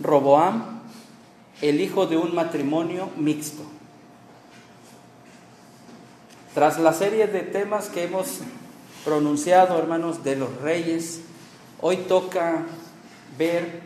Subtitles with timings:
[0.00, 0.80] Roboam,
[1.62, 3.62] el hijo de un matrimonio mixto.
[6.54, 8.40] Tras la serie de temas que hemos
[9.04, 11.20] pronunciado, hermanos, de los reyes,
[11.80, 12.64] hoy toca
[13.38, 13.80] ver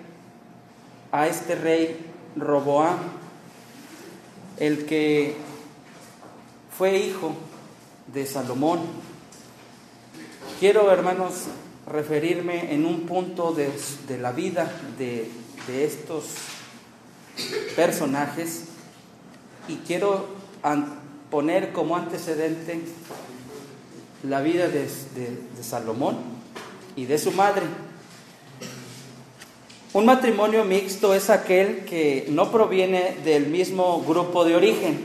[1.13, 2.07] a este rey
[2.37, 2.99] Roboam,
[4.59, 5.37] el que
[6.77, 7.35] fue hijo
[8.13, 8.81] de Salomón.
[10.61, 11.47] Quiero, hermanos,
[11.87, 13.71] referirme en un punto de,
[14.19, 15.31] la vida de,
[15.69, 16.25] estos
[17.77, 18.65] personajes
[19.69, 20.27] y quiero
[21.31, 22.81] poner como antecedente
[24.23, 26.17] la vida de, de Salomón
[26.97, 27.63] y de su madre.
[29.93, 35.05] Un matrimonio mixto es aquel que no proviene del mismo grupo de origen,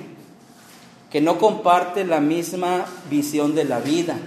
[1.11, 4.17] que no comparte la misma visión de la vida,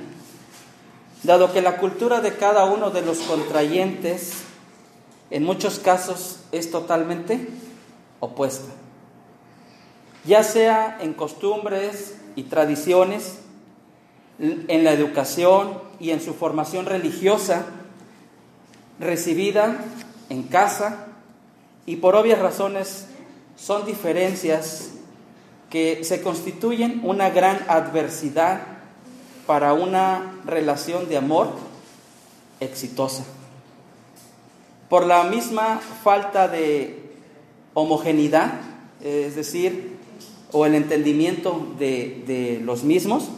[1.23, 4.48] dado que la cultura de cada uno de los contrayentes
[5.31, 7.49] en muchos casos es totalmente
[8.21, 8.73] opuesta,
[10.25, 13.39] ya sea en costumbres y tradiciones,
[14.39, 17.67] en la educación y en su formación religiosa
[19.01, 19.85] recibida
[20.29, 21.07] en casa
[21.87, 23.07] y por obvias razones
[23.57, 24.91] son diferencias
[25.71, 28.61] que se constituyen una gran adversidad
[29.47, 31.51] para una relación de amor
[32.61, 33.25] exitosa.
[34.89, 36.99] Por la misma falta de
[37.75, 38.55] homogeneidad,
[39.03, 39.99] es decir,
[40.51, 43.29] o el entendimiento de, de los mismos,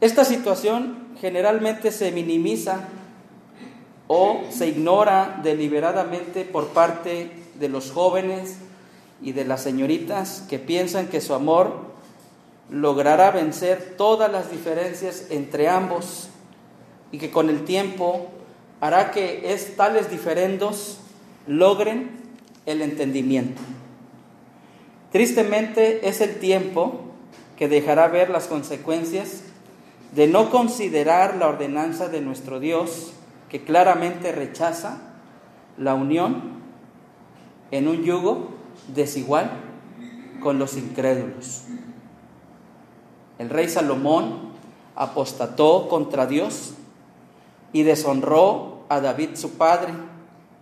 [0.00, 2.88] esta situación generalmente se minimiza
[4.06, 8.58] o se ignora deliberadamente por parte de los jóvenes
[9.22, 11.94] y de las señoritas que piensan que su amor
[12.70, 16.28] logrará vencer todas las diferencias entre ambos
[17.12, 18.28] y que con el tiempo
[18.80, 20.98] hará que es, tales diferendos
[21.46, 22.10] logren
[22.66, 23.60] el entendimiento.
[25.12, 27.00] Tristemente es el tiempo
[27.56, 29.42] que dejará ver las consecuencias
[30.12, 33.12] de no considerar la ordenanza de nuestro Dios
[33.48, 34.98] que claramente rechaza
[35.76, 36.54] la unión
[37.70, 38.50] en un yugo
[38.94, 39.50] desigual
[40.40, 41.64] con los incrédulos.
[43.38, 44.52] El rey Salomón
[44.94, 46.74] apostató contra Dios
[47.74, 49.92] y deshonró a David su padre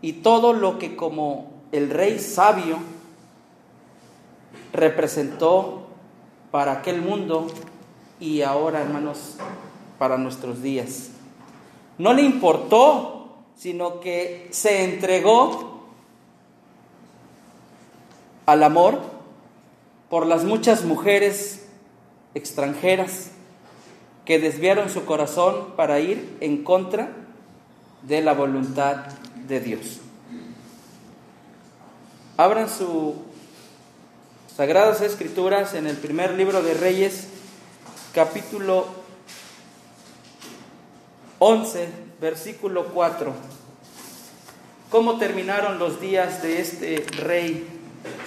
[0.00, 2.78] y todo lo que como el rey sabio
[4.72, 5.82] representó
[6.50, 7.48] para aquel mundo
[8.18, 9.36] y ahora, hermanos,
[9.98, 11.10] para nuestros días.
[11.98, 15.82] No le importó, sino que se entregó
[18.46, 19.00] al amor
[20.08, 21.68] por las muchas mujeres
[22.34, 23.31] extranjeras
[24.24, 27.10] que desviaron su corazón para ir en contra
[28.02, 29.06] de la voluntad
[29.48, 30.00] de Dios.
[32.36, 33.14] Abran sus
[34.56, 37.28] Sagradas Escrituras en el primer libro de Reyes,
[38.14, 38.86] capítulo
[41.38, 41.88] 11,
[42.20, 43.32] versículo 4.
[44.90, 47.66] ¿Cómo terminaron los días de este rey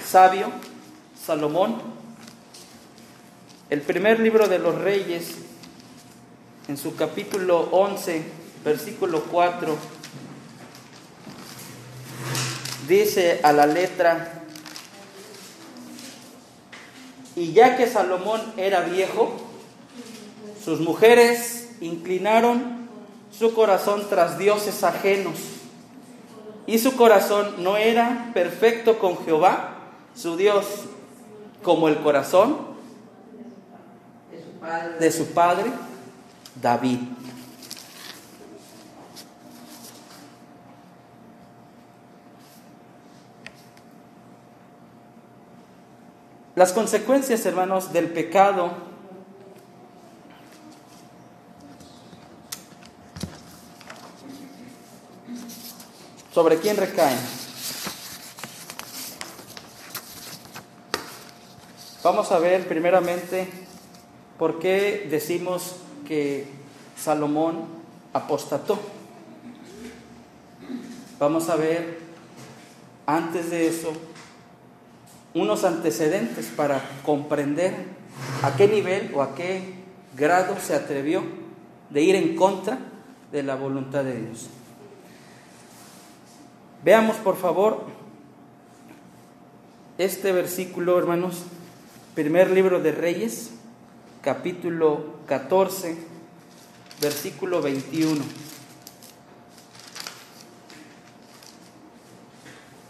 [0.04, 0.48] sabio,
[1.24, 1.76] Salomón?
[3.70, 5.36] El primer libro de los reyes,
[6.68, 8.24] en su capítulo 11,
[8.64, 9.76] versículo 4,
[12.88, 14.42] dice a la letra,
[17.36, 19.36] y ya que Salomón era viejo,
[20.64, 22.88] sus mujeres inclinaron
[23.30, 25.34] su corazón tras dioses ajenos.
[26.66, 29.76] Y su corazón no era perfecto con Jehová,
[30.16, 30.66] su Dios,
[31.62, 32.58] como el corazón
[34.98, 35.70] de su padre
[36.60, 37.00] David.
[46.54, 48.96] Las consecuencias, hermanos, del pecado
[56.36, 57.18] ¿Sobre quién recaen?
[62.02, 63.48] Vamos a ver primeramente
[64.38, 65.76] por qué decimos
[66.06, 66.46] que
[66.96, 67.66] Salomón
[68.12, 68.78] apostató.
[71.18, 72.00] Vamos a ver
[73.06, 73.92] antes de eso
[75.34, 77.74] unos antecedentes para comprender
[78.42, 79.74] a qué nivel o a qué
[80.16, 81.22] grado se atrevió
[81.90, 82.78] de ir en contra
[83.32, 84.48] de la voluntad de Dios.
[86.82, 87.84] Veamos por favor
[89.98, 91.42] este versículo, hermanos,
[92.14, 93.50] primer libro de Reyes,
[94.26, 95.96] capítulo 14,
[97.00, 98.24] versículo 21.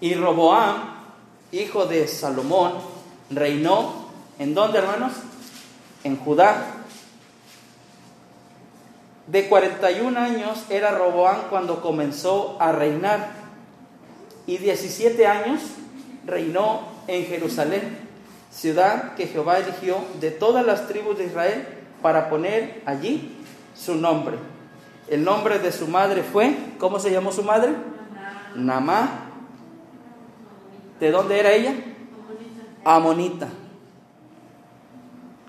[0.00, 0.94] Y Roboam,
[1.52, 2.72] hijo de Salomón,
[3.28, 4.06] reinó
[4.38, 5.12] en dónde, hermanos?
[6.04, 6.72] En Judá.
[9.26, 13.34] De 41 años era Roboam cuando comenzó a reinar
[14.46, 15.60] y 17 años
[16.24, 18.05] reinó en Jerusalén,
[18.50, 21.66] ciudad que Jehová eligió de todas las tribus de Israel
[22.02, 23.36] para poner allí
[23.74, 24.36] su nombre.
[25.08, 27.72] El nombre de su madre fue, ¿cómo se llamó su madre?
[28.54, 29.30] Namá.
[30.98, 31.74] ¿De dónde era ella?
[32.84, 33.48] Amonita.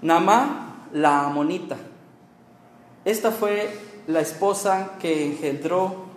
[0.01, 1.77] Namá, la amonita.
[3.05, 3.73] Esta fue
[4.07, 6.07] la esposa que engendró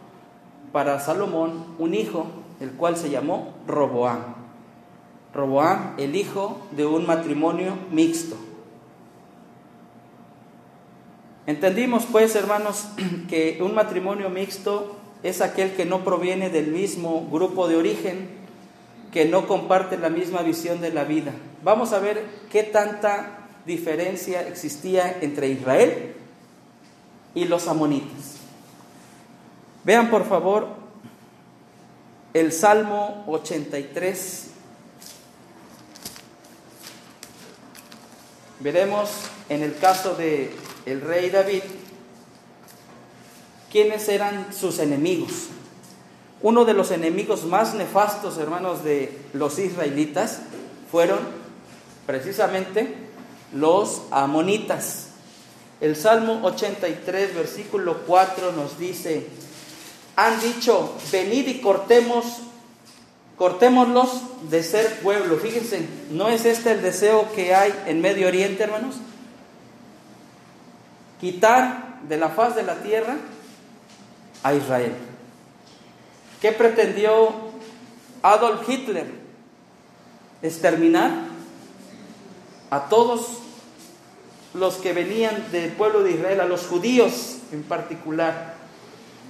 [0.72, 2.26] para Salomón un hijo,
[2.60, 4.39] el cual se llamó Roboán.
[5.32, 8.36] Roboán, el hijo de un matrimonio mixto.
[11.46, 12.88] Entendimos pues, hermanos,
[13.28, 18.28] que un matrimonio mixto es aquel que no proviene del mismo grupo de origen,
[19.12, 21.32] que no comparte la misma visión de la vida.
[21.62, 26.14] Vamos a ver qué tanta diferencia existía entre Israel
[27.34, 28.36] y los amonitas.
[29.84, 30.68] Vean por favor
[32.32, 34.49] el Salmo 83.
[38.60, 39.08] Veremos
[39.48, 40.54] en el caso de
[40.84, 41.62] el rey David,
[43.70, 45.48] quiénes eran sus enemigos.
[46.42, 50.40] Uno de los enemigos más nefastos, hermanos, de los israelitas
[50.90, 51.20] fueron
[52.06, 52.94] precisamente
[53.54, 55.08] los amonitas.
[55.80, 59.26] El Salmo 83, versículo 4 nos dice,
[60.16, 62.40] han dicho, venid y cortemos,
[63.40, 65.38] cortémoslos de ser pueblo.
[65.38, 68.96] Fíjense, ¿no es este el deseo que hay en Medio Oriente, hermanos?
[71.18, 73.16] quitar de la faz de la tierra
[74.42, 74.92] a Israel.
[76.42, 77.32] ¿Qué pretendió
[78.22, 79.06] Adolf Hitler?
[80.42, 81.10] Exterminar
[82.68, 83.38] a todos
[84.52, 88.54] los que venían del pueblo de Israel, a los judíos en particular.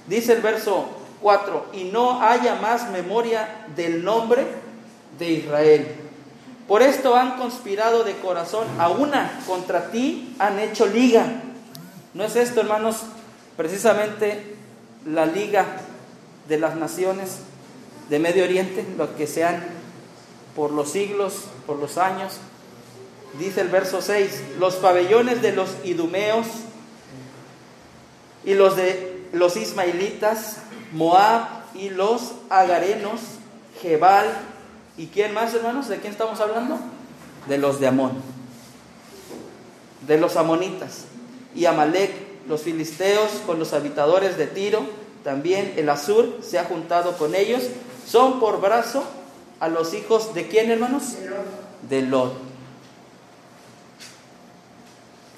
[0.07, 4.45] Dice el verso 4, y no haya más memoria del nombre
[5.19, 5.87] de Israel.
[6.67, 11.25] Por esto han conspirado de corazón, a una contra ti han hecho liga
[12.13, 12.97] ¿No es esto, hermanos,
[13.55, 14.55] precisamente
[15.05, 15.65] la liga
[16.49, 17.37] de las naciones
[18.09, 19.63] de Medio Oriente, lo que sean
[20.57, 22.33] por los siglos, por los años?
[23.39, 26.47] Dice el verso 6, los pabellones de los idumeos
[28.43, 30.57] y los de los ismaelitas,
[30.91, 33.21] Moab y los agarenos,
[33.81, 34.27] Jebal,
[34.97, 35.87] ¿y quién más, hermanos?
[35.87, 36.77] ¿De quién estamos hablando?
[37.47, 38.11] De los de Amón,
[40.07, 41.05] de los amonitas
[41.55, 42.11] y Amalek,
[42.47, 44.81] los filisteos con los habitadores de Tiro,
[45.23, 47.63] también el Azur se ha juntado con ellos,
[48.07, 49.03] son por brazo
[49.59, 51.15] a los hijos de quién, hermanos?
[51.87, 52.33] De Lot.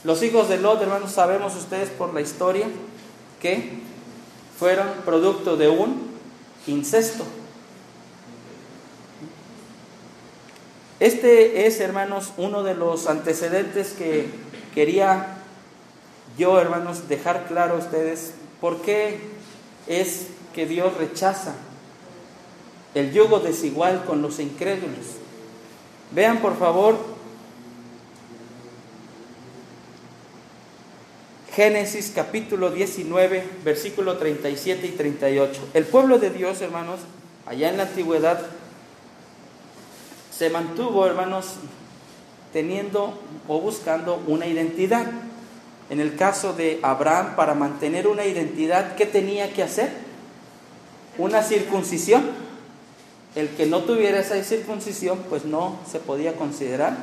[0.03, 2.67] Los hijos de Lot, hermanos, sabemos ustedes por la historia
[3.41, 3.81] que
[4.63, 6.07] fueron producto de un
[6.67, 7.25] incesto.
[11.01, 14.29] Este es, hermanos, uno de los antecedentes que
[14.73, 15.35] quería
[16.37, 19.19] yo, hermanos, dejar claro a ustedes por qué
[19.87, 21.55] es que Dios rechaza
[22.95, 25.17] el yugo desigual con los incrédulos.
[26.11, 26.97] Vean, por favor,
[31.55, 35.69] Génesis capítulo 19, versículo 37 y 38.
[35.75, 37.01] El pueblo de Dios, hermanos,
[37.45, 38.41] allá en la antigüedad,
[40.35, 41.57] se mantuvo, hermanos,
[42.53, 45.05] teniendo o buscando una identidad.
[45.91, 49.91] En el caso de Abraham, para mantener una identidad, ¿qué tenía que hacer?
[51.19, 52.31] Una circuncisión.
[53.35, 56.97] El que no tuviera esa circuncisión, pues no se podía considerar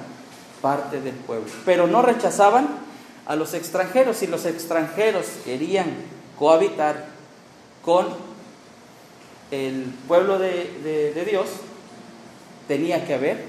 [0.61, 1.47] parte del pueblo.
[1.64, 2.89] Pero no rechazaban
[3.27, 4.19] a los extranjeros.
[4.19, 5.89] Si los extranjeros querían
[6.39, 7.07] cohabitar
[7.83, 8.07] con
[9.50, 11.49] el pueblo de, Dios,
[12.69, 13.45] tenía que haber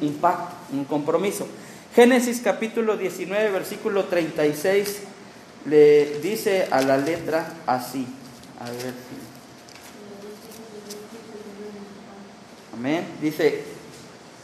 [0.00, 1.46] impacto, un compromiso.
[1.94, 5.00] Génesis capítulo 19, versículo 36
[5.66, 8.06] le dice a la letra así.
[8.60, 8.94] A ver.
[12.74, 13.04] Amén.
[13.20, 13.64] Dice,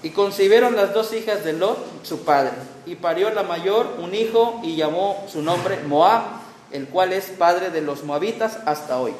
[0.04, 2.52] y concibieron las dos hijas de Lot, su padre,
[2.84, 6.22] y parió la mayor un hijo y llamó su nombre Moab,
[6.72, 9.14] el cual es padre de los moabitas hasta hoy.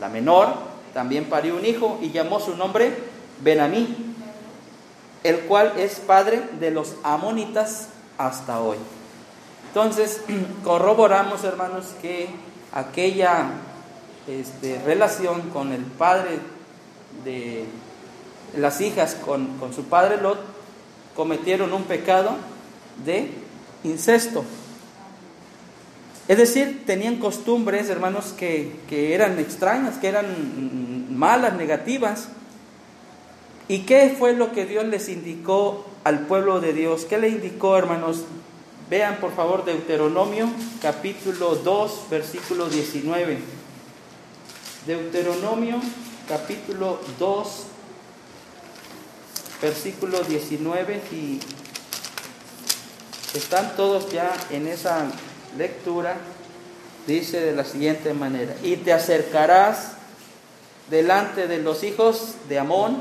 [0.00, 0.48] La menor
[0.92, 2.92] también parió un hijo y llamó su nombre
[3.40, 3.94] Benamí,
[5.22, 8.78] el cual es padre de los amonitas hasta hoy.
[9.68, 10.22] Entonces,
[10.64, 12.30] corroboramos, hermanos, que
[12.72, 13.50] aquella
[14.26, 16.40] este, relación con el padre
[17.24, 17.66] de
[18.56, 20.38] las hijas con, con su padre Lot
[21.14, 22.36] cometieron un pecado
[23.04, 23.30] de
[23.84, 24.44] incesto.
[26.28, 32.28] Es decir, tenían costumbres, hermanos, que, que, eran extrañas, que eran malas, negativas.
[33.68, 37.04] ¿Y qué fue lo que Dios les indicó al pueblo de Dios?
[37.04, 38.24] ¿Qué le indicó, hermanos?
[38.88, 40.48] Vean por favor Deuteronomio
[40.80, 43.38] capítulo 2, versículo 19.
[44.86, 45.80] Deuteronomio
[46.28, 47.66] capítulo 2,
[49.60, 51.40] versículo 19 y
[53.36, 55.06] están todos ya en esa
[55.56, 56.16] lectura.
[57.06, 59.92] Dice de la siguiente manera, y te acercarás
[60.90, 63.00] delante de los hijos de Amón,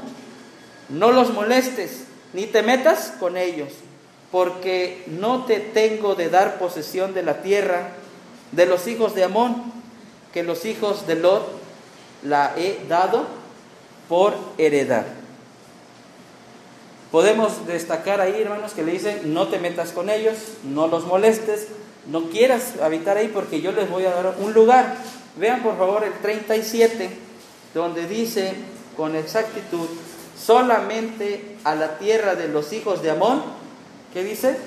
[0.89, 3.69] no los molestes, ni te metas con ellos
[4.31, 7.91] porque no te tengo de dar posesión de la tierra
[8.51, 9.71] de los hijos de Amón,
[10.33, 11.47] que los hijos de Lot
[12.21, 13.27] la he dado
[14.09, 15.05] por heredad.
[17.15, 21.67] Podemos destacar ahí, hermanos, que le dicen, no te metas con ellos, no los molestes,
[22.07, 24.97] no quieras habitar ahí porque yo les voy a dar un lugar.
[25.37, 27.09] Vean por favor el 37,
[27.73, 28.53] donde dice
[28.97, 29.87] con exactitud,
[30.37, 33.43] solamente a la tierra de los hijos de Amón
[34.11, 34.57] ¿Qué dice?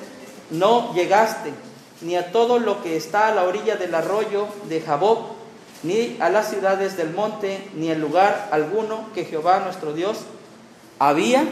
[0.48, 1.52] No llegaste
[2.00, 5.18] ni a todo lo que está a la orilla del arroyo de Jabob,
[5.82, 10.20] ni a las ciudades del monte, ni el lugar alguno que Jehová nuestro Dios
[10.98, 11.44] había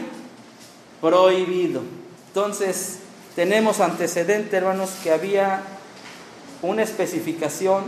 [1.01, 1.81] prohibido.
[2.27, 2.99] Entonces,
[3.35, 5.61] tenemos antecedente, hermanos, que había
[6.61, 7.83] una especificación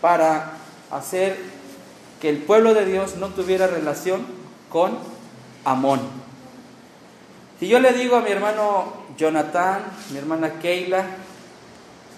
[0.00, 0.52] para
[0.90, 1.38] hacer
[2.20, 4.26] que el pueblo de Dios no tuviera relación
[4.68, 4.98] con
[5.64, 6.00] Amón.
[7.58, 11.04] Si yo le digo a mi hermano Jonathan, mi hermana Keila,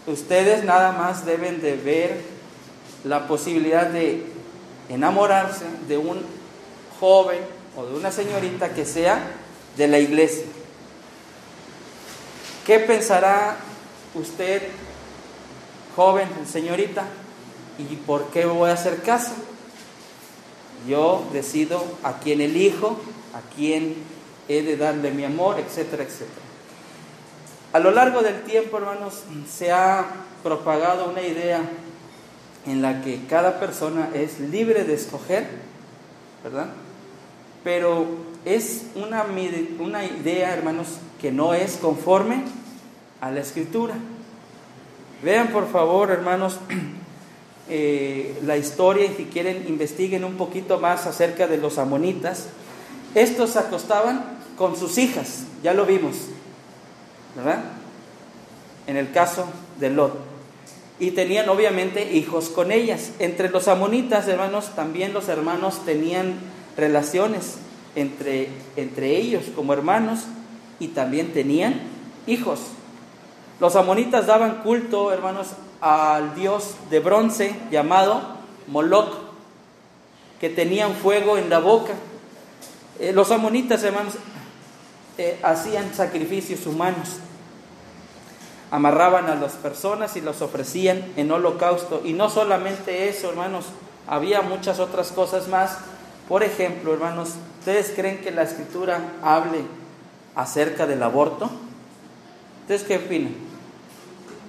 [0.07, 2.21] ustedes nada más deben de ver
[3.05, 4.25] la posibilidad de
[4.89, 6.21] enamorarse de un
[7.01, 7.41] joven
[7.77, 9.21] o de una señorita que sea
[9.77, 10.45] de la iglesia.
[12.67, 13.57] ¿Qué pensará
[14.15, 14.63] usted,
[15.97, 17.05] joven, señorita?
[17.79, 19.33] ¿Y por qué voy a hacer caso?
[20.89, 23.01] Yo decido a quién elijo,
[23.35, 23.97] a quién
[24.49, 26.43] he de darle mi amor, etcétera, etcétera.
[27.73, 30.07] A lo largo del tiempo, hermanos, se ha
[30.43, 31.63] propagado una idea
[32.67, 35.49] en la que cada persona es libre de escoger,
[36.45, 36.69] ¿verdad?
[37.65, 38.07] Pero
[38.45, 39.25] es una,
[39.79, 40.89] una idea, hermanos,
[41.21, 42.43] que no es conforme
[43.21, 43.95] a la escritura.
[45.23, 46.59] Vean, por favor, hermanos,
[47.69, 52.49] eh, la historia y si quieren investiguen un poquito más acerca de los amonitas.
[53.15, 54.25] Estos se acostaban
[54.57, 56.17] con sus hijas, ya lo vimos,
[57.37, 57.63] ¿verdad?
[58.87, 59.47] En el caso
[59.79, 60.19] de Lot.
[60.99, 63.13] Y tenían obviamente hijos con ellas.
[63.19, 66.35] Entre los amonitas, hermanos, también los hermanos tenían
[66.77, 67.57] relaciones
[67.95, 70.21] entre, entre ellos como hermanos
[70.79, 71.81] y también tenían
[72.27, 72.61] hijos.
[73.61, 75.49] Los amonitas daban culto, hermanos,
[75.81, 78.23] al dios de bronce llamado
[78.69, 79.15] Moloch,
[80.41, 81.93] que tenían fuego en la boca.
[82.99, 84.15] Eh, los amonitas, hermanos,
[85.19, 87.19] eh, hacían sacrificios humanos.
[88.71, 92.03] Amarraban a las personas y los ofrecían en holocausto.
[92.05, 93.67] Y no solamente eso, hermanos,
[94.07, 95.79] había muchas otras cosas más.
[96.29, 99.63] Por ejemplo, hermanos, ¿ustedes creen que la escritura hable
[100.35, 101.51] acerca del aborto?
[102.63, 103.35] ¿Ustedes qué opinan?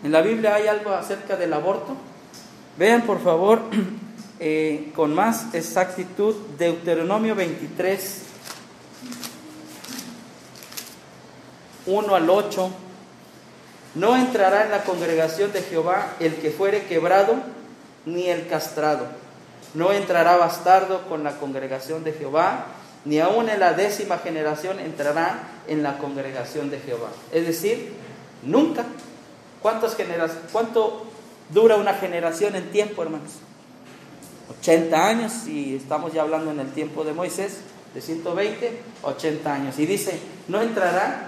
[0.03, 1.96] ¿En la Biblia hay algo acerca del aborto?
[2.77, 3.62] Vean por favor
[4.39, 8.22] eh, con más exactitud Deuteronomio 23,
[11.86, 12.72] 1 al 8,
[13.96, 17.36] no entrará en la congregación de Jehová el que fuere quebrado,
[18.06, 19.23] ni el castrado.
[19.74, 22.68] No entrará bastardo con la congregación de Jehová,
[23.06, 27.10] ni aun en la décima generación entrará en la congregación de Jehová.
[27.32, 27.94] Es decir,
[28.44, 28.86] nunca.
[29.62, 29.98] ¿Cuántas?
[30.51, 31.06] ¿Cuánto
[31.50, 33.32] dura una generación en tiempo, hermanos?
[34.60, 37.60] 80 años, y estamos ya hablando en el tiempo de Moisés,
[37.94, 39.80] de 120, 80 años.
[39.80, 41.27] Y dice, no entrará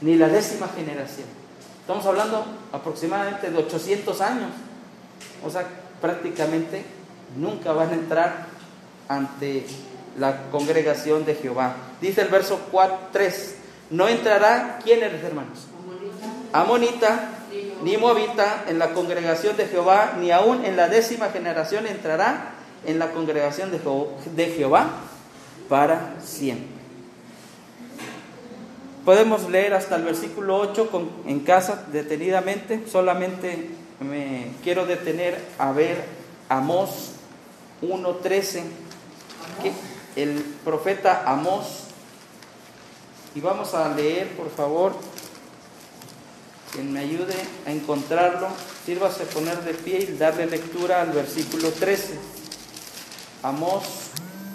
[0.00, 1.26] ni la décima generación.
[1.80, 4.50] Estamos hablando aproximadamente de 800 años.
[5.44, 5.66] O sea,
[6.00, 6.84] prácticamente
[7.36, 8.46] nunca van a entrar
[9.08, 9.66] ante
[10.18, 11.76] la congregación de Jehová.
[12.00, 13.54] Dice el verso 4, 3,
[13.90, 15.66] no entrará, ¿quién eres hermanos?
[16.52, 17.30] Amonita,
[17.82, 22.50] ni Moabita en la congregación de Jehová, ni aún en la décima generación entrará
[22.86, 24.90] en la congregación de Jehová
[25.68, 26.78] para siempre.
[29.04, 30.90] Podemos leer hasta el versículo 8
[31.26, 33.70] en casa detenidamente, solamente
[34.00, 36.04] me quiero detener a ver
[36.48, 37.12] Amós
[37.82, 38.62] 1.13.
[40.16, 41.84] el profeta Amós.
[43.34, 44.92] Y vamos a leer, por favor,
[46.72, 47.34] quien me ayude
[47.66, 48.48] a encontrarlo,
[48.84, 52.18] sírvase poner de pie y darle lectura al versículo 13.
[53.42, 53.84] Amós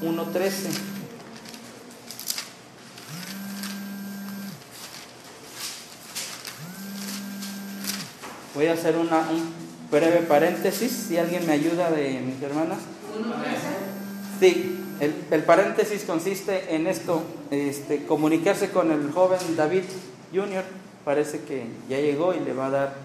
[0.01, 0.93] 1.13.
[8.55, 9.51] Voy a hacer una, un
[9.89, 12.79] breve paréntesis, si alguien me ayuda de mis hermanas.
[14.39, 19.83] Sí, el, el, paréntesis consiste en esto, este, comunicarse con el joven David
[20.33, 20.63] Jr.
[21.05, 22.95] Parece que ya llegó y le va a dar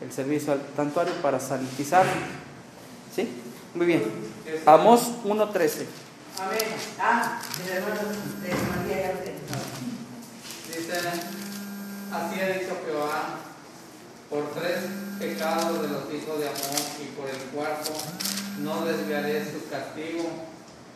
[0.00, 2.10] el servicio al santuario para sanitizarlo.
[3.14, 3.28] ¿Sí?
[3.74, 4.02] Muy bien.
[4.66, 5.86] Amos 1.13.
[6.40, 6.58] Amén.
[7.00, 9.12] Ah, hermanos de María
[10.68, 10.98] Dice,
[12.12, 13.38] así ha dicho Jehová
[14.30, 14.78] por tres
[15.18, 17.92] pecados de los hijos de Amón y por el cuarto
[18.62, 20.24] no desviaré su castigo,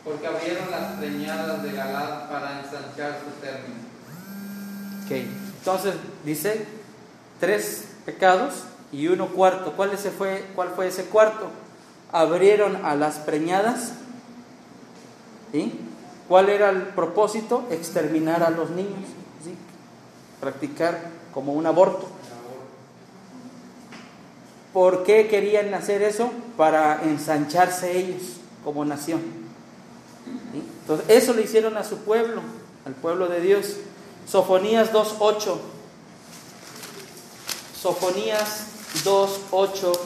[0.03, 3.81] porque abrieron las preñadas de Galad para ensanchar su término.
[5.05, 5.11] Ok,
[5.57, 6.65] entonces dice
[7.39, 9.73] tres pecados y uno cuarto.
[9.73, 11.49] ¿Cuál, fue, ¿Cuál fue ese cuarto?
[12.11, 13.93] Abrieron a las preñadas.
[15.51, 15.79] ¿sí?
[16.27, 17.65] ¿Cuál era el propósito?
[17.69, 19.05] Exterminar a los niños.
[20.39, 20.99] Practicar
[21.33, 22.07] como un aborto.
[24.73, 26.31] ¿Por qué querían hacer eso?
[26.57, 28.23] Para ensancharse ellos
[28.63, 29.21] como nación.
[30.53, 32.41] Entonces, eso le hicieron a su pueblo,
[32.85, 33.75] al pueblo de Dios.
[34.29, 35.57] Sofonías 2.8.
[37.79, 38.65] Sofonías
[39.03, 39.99] 2.8.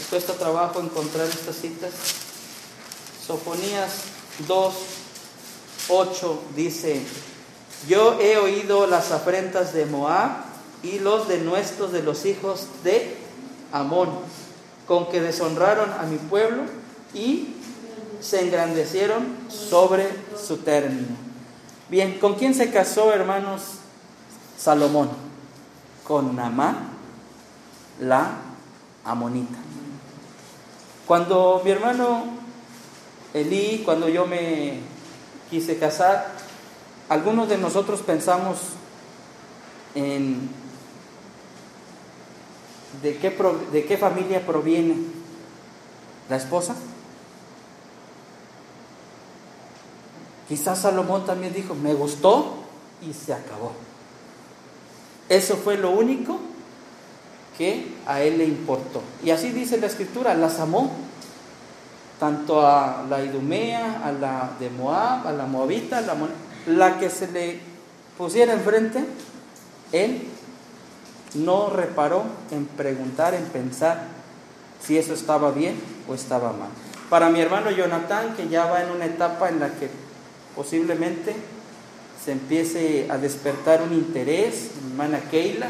[0.00, 1.92] Me cuesta trabajo encontrar estas citas.
[3.24, 4.02] Sofonías
[4.48, 7.02] 2.8 dice,
[7.88, 10.51] yo he oído las afrentas de Moab
[10.82, 13.16] y los denuestos de los hijos de
[13.72, 14.10] Amón,
[14.86, 16.62] con que deshonraron a mi pueblo
[17.14, 17.54] y
[18.20, 21.16] se engrandecieron sobre su término.
[21.88, 23.62] Bien, ¿con quién se casó, hermanos,
[24.58, 25.10] Salomón?
[26.04, 26.90] Con Namá,
[28.00, 28.32] la
[29.04, 29.58] amonita.
[31.06, 32.24] Cuando mi hermano
[33.34, 34.80] Elí, cuando yo me
[35.50, 36.32] quise casar,
[37.08, 38.58] algunos de nosotros pensamos
[39.94, 40.50] en
[43.00, 43.36] de qué,
[43.72, 44.96] de qué familia proviene
[46.28, 46.74] la esposa.
[50.48, 52.56] Quizás Salomón también dijo, me gustó
[53.00, 53.72] y se acabó.
[55.28, 56.38] Eso fue lo único
[57.56, 59.02] que a él le importó.
[59.24, 60.92] Y así dice la escritura, las amó,
[62.18, 66.16] tanto a la Idumea, a la de Moab, a la Moabita, la,
[66.66, 67.60] la que se le
[68.18, 69.04] pusiera enfrente,
[69.92, 70.28] él
[71.34, 74.06] no reparó en preguntar, en pensar
[74.84, 76.68] si eso estaba bien o estaba mal.
[77.08, 79.90] Para mi hermano Jonathan, que ya va en una etapa en la que
[80.56, 81.34] posiblemente
[82.24, 85.68] se empiece a despertar un interés, mi hermana Keila,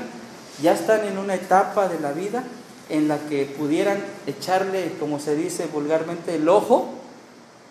[0.62, 2.44] ya están en una etapa de la vida
[2.88, 6.90] en la que pudieran echarle, como se dice vulgarmente, el ojo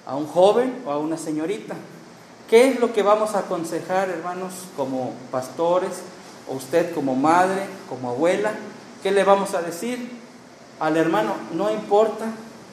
[0.06, 1.76] a un joven o a una señorita.
[2.50, 5.92] ¿Qué es lo que vamos a aconsejar, hermanos, como pastores,
[6.48, 8.52] o usted como madre, como abuela,
[9.04, 10.12] ¿qué le vamos a decir
[10.80, 11.34] al hermano?
[11.54, 12.26] No importa,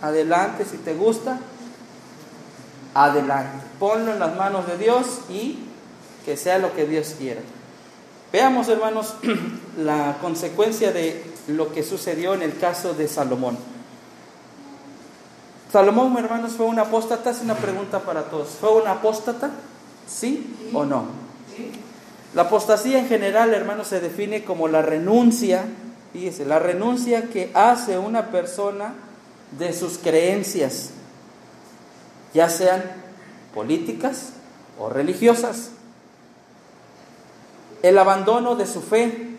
[0.03, 1.39] adelante, si te gusta,
[2.95, 3.65] adelante.
[3.79, 5.59] Ponlo en las manos de Dios y
[6.25, 7.41] que sea lo que Dios quiera.
[8.33, 9.15] Veamos, hermanos,
[9.79, 13.57] la consecuencia de lo que sucedió en el caso de Salomón.
[15.73, 17.31] Salomón, hermanos, fue un apóstata.
[17.31, 18.49] Es una pregunta para todos.
[18.61, 19.51] ¿Fue un apóstata?
[20.07, 21.05] ¿Sí o no?
[22.35, 25.65] La apostasía en general, hermanos, se define como la renuncia,
[26.13, 28.95] fíjese, la renuncia que hace una persona
[29.59, 30.91] de sus creencias,
[32.35, 32.83] ya sean
[33.55, 34.35] políticas
[34.79, 35.71] o religiosas.
[37.83, 39.37] El abandono de su fe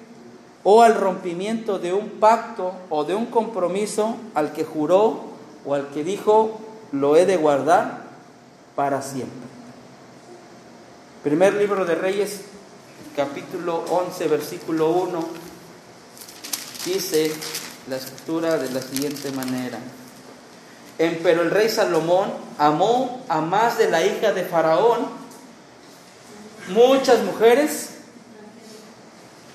[0.63, 5.25] o al rompimiento de un pacto o de un compromiso al que juró
[5.65, 6.60] o al que dijo
[6.91, 8.04] lo he de guardar
[8.75, 9.47] para siempre.
[11.23, 12.45] Primer libro de Reyes
[13.20, 15.28] capítulo 11, versículo 1,
[16.86, 17.34] dice
[17.90, 19.78] la escritura de la siguiente manera.
[20.98, 25.10] Pero el rey Salomón amó a más de la hija de Faraón
[26.70, 27.90] muchas mujeres,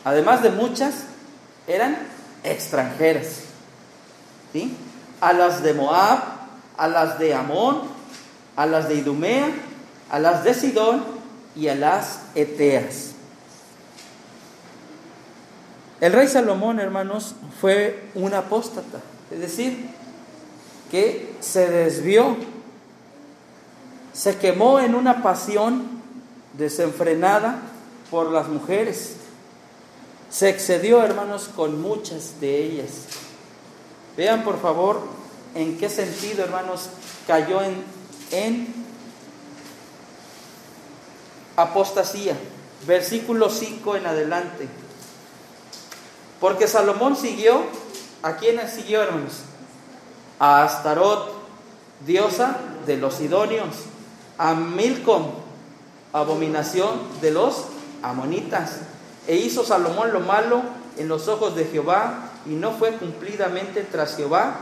[0.05, 0.97] además de muchas,
[1.67, 1.97] eran
[2.43, 3.45] extranjeras.
[4.53, 4.77] ¿sí?
[5.23, 6.21] A las de Moab,
[6.77, 7.81] a las de Amón,
[8.57, 9.49] a las de Idumea,
[10.11, 11.03] a las de Sidón
[11.57, 13.14] y a las Eteas.
[16.01, 19.89] El rey Salomón, hermanos, fue un apóstata, es decir,
[20.91, 22.37] que se desvió
[24.15, 26.01] se quemó en una pasión
[26.57, 27.61] desenfrenada
[28.11, 29.17] por las mujeres.
[30.31, 32.91] Se excedió, hermanos, con muchas de ellas.
[34.17, 35.01] Vean, por favor,
[35.57, 36.91] en qué sentido, hermanos,
[37.27, 37.83] cayó en,
[38.31, 38.73] en
[41.57, 42.37] apostasía.
[42.87, 44.69] Versículo 5 en adelante.
[46.45, 47.63] Porque Salomón siguió,
[48.23, 49.45] ¿a quiénes siguió, hermanos?
[50.39, 51.33] A Astarot,
[52.05, 53.69] diosa de los sidonios,
[54.37, 55.31] a Milcom,
[56.13, 57.65] abominación de los
[58.03, 58.81] amonitas.
[59.27, 60.61] E hizo Salomón lo malo
[60.99, 64.57] en los ojos de Jehová y no fue cumplidamente tras Jehová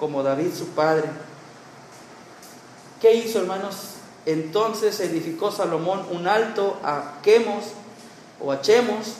[0.00, 1.08] como David su padre.
[3.00, 3.92] ¿Qué hizo, hermanos?
[4.26, 7.62] Entonces edificó Salomón un alto a Quemos
[8.40, 9.18] o a Chemos,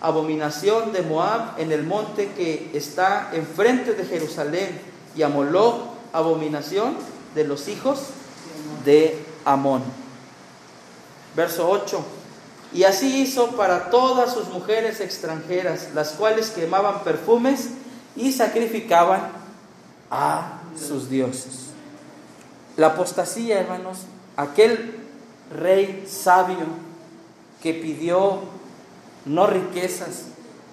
[0.00, 4.80] abominación de Moab en el monte que está enfrente de Jerusalén,
[5.18, 6.96] y a Moloch, abominación
[7.34, 8.10] de los hijos
[8.84, 9.82] de Amón.
[11.34, 12.04] Verso 8.
[12.72, 17.70] Y así hizo para todas sus mujeres extranjeras, las cuales quemaban perfumes
[18.14, 19.32] y sacrificaban
[20.10, 21.70] a sus dioses.
[22.76, 23.98] La apostasía, hermanos,
[24.36, 25.00] aquel
[25.56, 26.66] rey sabio
[27.62, 28.40] que pidió
[29.28, 30.24] no riquezas,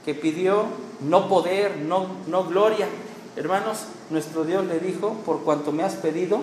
[0.03, 0.65] que pidió
[1.01, 2.87] no poder, no, no gloria.
[3.35, 6.41] Hermanos, nuestro Dios le dijo, por cuanto me has pedido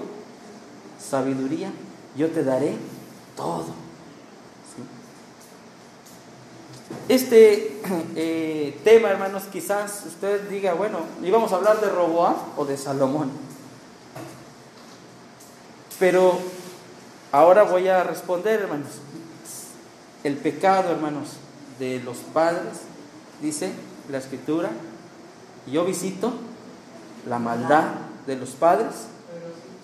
[1.00, 1.72] sabiduría,
[2.16, 2.76] yo te daré
[3.36, 3.82] todo.
[7.08, 7.80] Este
[8.16, 13.30] eh, tema, hermanos, quizás usted diga, bueno, íbamos a hablar de Roboam o de Salomón.
[15.98, 16.38] Pero
[17.30, 18.90] ahora voy a responder, hermanos.
[20.24, 21.36] El pecado, hermanos,
[21.82, 22.82] de los padres,
[23.40, 23.72] dice
[24.08, 24.70] la escritura,
[25.66, 26.32] yo visito
[27.28, 27.86] la maldad
[28.24, 28.94] de los padres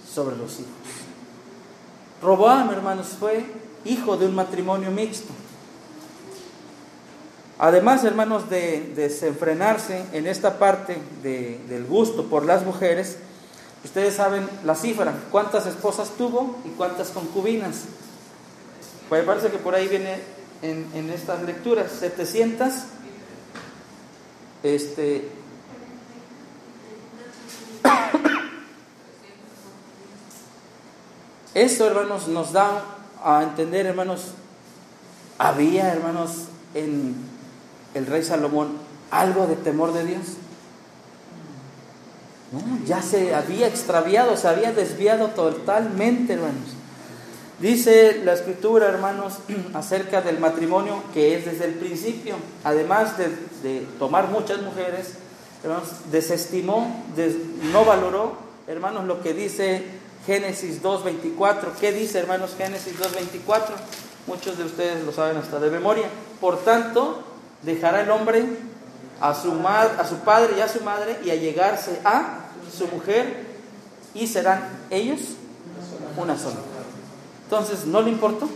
[0.08, 0.70] sobre los hijos.
[2.22, 3.44] Roboam, hermanos, fue
[3.84, 5.32] hijo de un matrimonio mixto.
[7.58, 13.16] Además, hermanos, de desenfrenarse en esta parte del gusto por las mujeres,
[13.84, 17.86] ustedes saben la cifra, cuántas esposas tuvo y cuántas concubinas.
[19.08, 22.72] Pues parece que por ahí viene en, estas lecturas, 700,
[24.62, 25.28] este,
[31.54, 32.84] esto, hermanos, nos da
[33.22, 34.32] a entender, hermanos,
[35.38, 37.14] había, hermanos, en
[37.94, 38.76] el rey Salomón
[39.10, 40.24] algo de temor de Dios?
[42.86, 46.77] ya se había extraviado, se había desviado totalmente, hermanos.
[47.60, 49.38] Dice la escritura, hermanos,
[49.74, 55.14] acerca del matrimonio que es desde el principio, además de, tomar muchas mujeres,
[55.64, 57.04] hermanos, desestimó,
[57.72, 58.36] no valoró,
[58.68, 59.84] hermanos, lo que dice
[60.24, 61.72] Génesis 2.24.
[61.80, 63.62] ¿Qué dice, hermanos, Génesis 2.24?
[64.28, 66.06] Muchos de ustedes lo saben hasta de memoria.
[66.40, 67.24] Por tanto,
[67.62, 68.44] dejará el hombre
[69.20, 73.46] a su, a su padre y a su madre y a llegarse a su mujer
[74.14, 75.20] y serán ellos
[76.16, 76.77] una sola.
[77.48, 78.46] Entonces, ¿no le importó?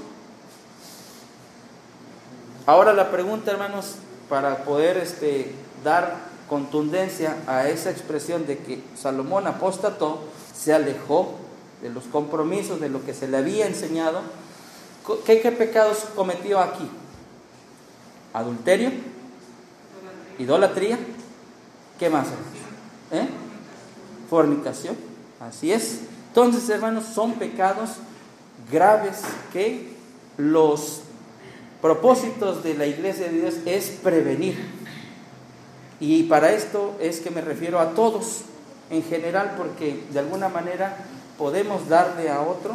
[2.67, 3.95] Ahora la pregunta, hermanos,
[4.29, 10.21] para poder este, dar contundencia a esa expresión de que Salomón apostató,
[10.55, 11.37] se alejó
[11.81, 14.21] de los compromisos, de lo que se le había enseñado,
[15.25, 16.87] ¿qué, qué pecados cometió aquí?
[18.35, 18.91] adulterio,
[20.39, 20.99] idolatría,
[21.99, 22.27] ¿qué más?
[23.11, 23.27] ¿Eh?
[24.29, 24.97] Fornicación,
[25.41, 26.01] así es.
[26.29, 27.93] Entonces, hermanos, son pecados
[28.73, 29.21] graves
[29.53, 29.93] que
[30.37, 31.03] los
[31.81, 34.57] propósitos de la iglesia de Dios es prevenir.
[36.01, 38.43] Y para esto es que me refiero a todos
[38.91, 40.97] en general, porque de alguna manera
[41.39, 42.75] podemos darle a otro,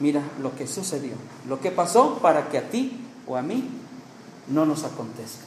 [0.00, 1.12] mira lo que sucedió,
[1.48, 3.68] lo que pasó para que a ti o a mí
[4.48, 5.44] no nos acontezca.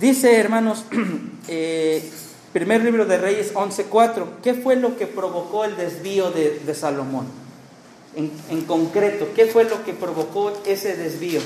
[0.00, 0.84] Dice, hermanos,
[1.48, 2.10] eh,
[2.52, 7.41] primer libro de Reyes 11.4, ¿qué fue lo que provocó el desvío de, Salomón?
[8.14, 11.40] En, concreto, ¿qué fue lo que provocó ese desvío?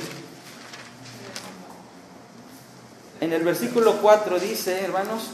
[3.21, 5.31] En el versículo 4 dice, hermanos,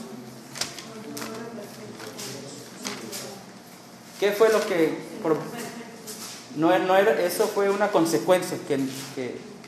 [4.20, 4.98] ¿qué fue lo que...
[6.56, 8.78] No, no era, eso fue una consecuencia que,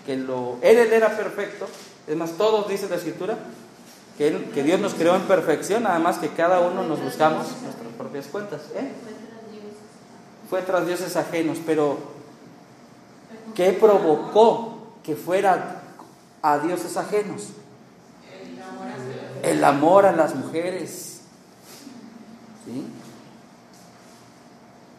[0.04, 1.66] que lo, él, era perfecto.
[2.06, 3.38] Es más, todos dice la escritura
[4.18, 7.92] que, que, Dios nos creó en perfección, nada más que cada uno nos buscamos nuestras
[7.96, 8.60] propias cuentas.
[8.74, 9.13] ¿eh?
[10.48, 11.98] Fue tras dioses ajenos, pero
[13.54, 15.82] ¿qué provocó que fuera
[16.42, 17.50] a dioses ajenos?
[19.42, 21.20] El amor a las mujeres.
[22.64, 22.86] ¿sí?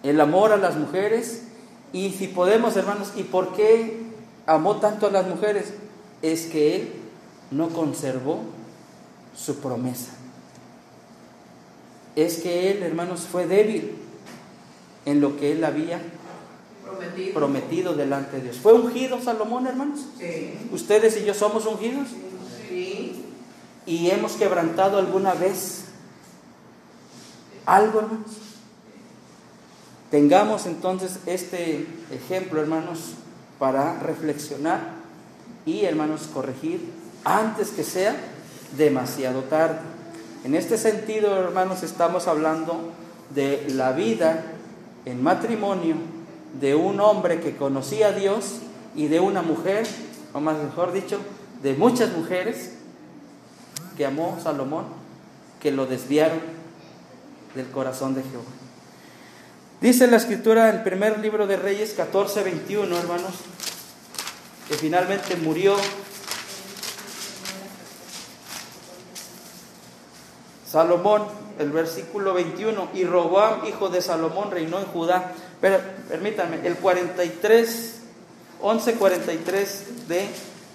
[0.03, 1.43] El amor a las mujeres
[1.91, 4.01] Y si podemos, hermanos, ¿y por qué
[4.45, 5.73] amó tanto a las mujeres?
[6.21, 6.93] Es que él
[7.51, 8.41] no conservó
[9.35, 10.11] su promesa.
[12.15, 13.95] Es que él, hermanos, fue débil
[15.05, 16.01] en lo que él había
[16.83, 17.33] Prometido.
[17.33, 18.57] prometido delante de Dios.
[18.57, 19.99] ¿Fue ungido Salomón, hermanos?
[20.19, 20.53] Sí.
[20.71, 22.07] ¿Ustedes y yo somos ungidos?
[22.67, 23.23] Sí.
[23.85, 25.85] ¿Y hemos quebrantado alguna vez
[27.65, 28.31] algo, hermanos?
[30.11, 33.13] Tengamos entonces este ejemplo, hermanos,
[33.59, 34.79] para reflexionar
[35.65, 36.79] y, hermanos, corregir
[37.23, 38.15] antes que sea
[38.77, 39.79] demasiado tarde.
[40.43, 42.91] En este sentido, hermanos, estamos hablando
[43.33, 44.43] de la vida
[45.05, 45.95] en matrimonio
[46.59, 48.59] de un hombre que conocía a Dios
[48.95, 49.87] y de una mujer,
[50.33, 51.19] o más mejor dicho,
[51.61, 52.73] de muchas mujeres
[53.97, 54.85] que amó Salomón,
[55.59, 56.39] que lo desviaron
[57.55, 58.43] del corazón de Jehová.
[59.81, 63.33] Dice la escritura en el primer libro de Reyes 14, 21, hermanos,
[64.67, 65.75] que finalmente murió
[70.67, 71.23] Salomón,
[71.59, 75.31] el versículo 21, y Roboam, hijo de Salomón, reinó en Judá.
[75.61, 77.95] Pero permítanme, el 43,
[78.61, 80.27] 11:43 de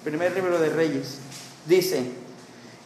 [0.03, 1.19] primer libro de Reyes,
[1.65, 2.03] dice,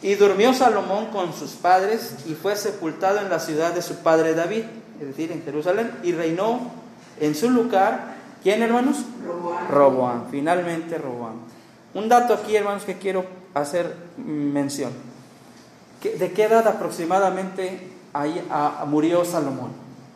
[0.02, 4.34] y durmió Salomón con sus padres y fue sepultado en la ciudad de su padre
[4.34, 4.64] David,
[5.00, 6.70] es decir, en Jerusalén, y reinó
[7.18, 8.98] en su lugar, ¿quién hermanos?
[9.26, 9.68] Roboam.
[9.68, 11.36] Roboam, finalmente Roboam.
[11.94, 14.92] Un dato aquí, hermanos, que quiero hacer mención.
[16.06, 19.72] ¿Qué- ¿De qué edad aproximadamente ahí, a- murió Salomón?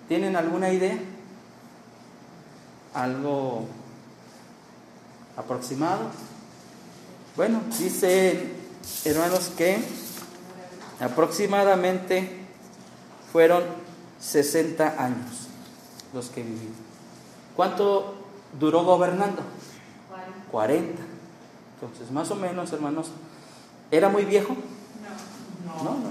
[0.07, 0.97] ¿Tienen alguna idea?
[2.95, 3.67] ¿Algo
[5.37, 6.03] aproximado?
[7.37, 8.53] Bueno, dice,
[9.05, 9.83] hermanos, que
[11.01, 12.39] aproximadamente
[13.33, 13.65] fueron
[14.21, 15.49] 60 años
[16.15, 16.71] los que vivió.
[17.57, 18.15] ¿Cuánto
[18.61, 19.43] duró gobernando?
[20.53, 21.03] 40.
[21.81, 23.11] Entonces, más o menos, hermanos,
[23.91, 24.55] ¿era muy viejo?
[25.67, 25.85] No.
[25.85, 26.11] No, no.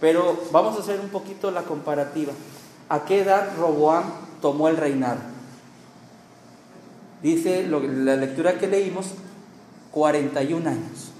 [0.00, 2.32] Pero vamos a hacer un poquito la comparativa.
[2.88, 4.04] ¿A qué edad Roboam
[4.40, 5.18] tomó el reinado?
[7.22, 9.06] Dice lo- la lectura que leímos,
[9.90, 11.10] 41 años.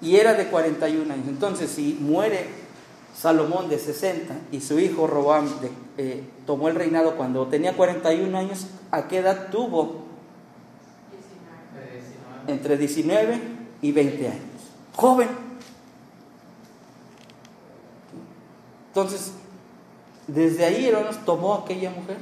[0.00, 1.26] Y era de 41 años.
[1.28, 2.46] Entonces, si muere
[3.16, 8.34] Salomón de 60 y su hijo Roboam de- eh, tomó el reinado cuando tenía 41
[8.38, 10.04] años, ¿a qué edad tuvo?
[11.10, 12.52] 19.
[12.52, 13.40] Entre 19
[13.82, 14.40] y 20 años.
[14.94, 15.49] Joven.
[19.00, 19.32] Entonces,
[20.26, 22.18] desde ahí, hermanos, tomó aquella mujer.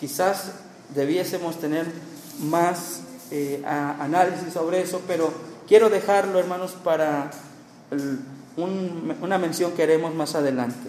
[0.00, 0.52] Quizás
[0.94, 1.86] debiésemos tener
[2.40, 5.30] más eh, análisis sobre eso, pero
[5.66, 7.30] quiero dejarlo, hermanos, para
[8.56, 10.88] una mención que haremos más adelante.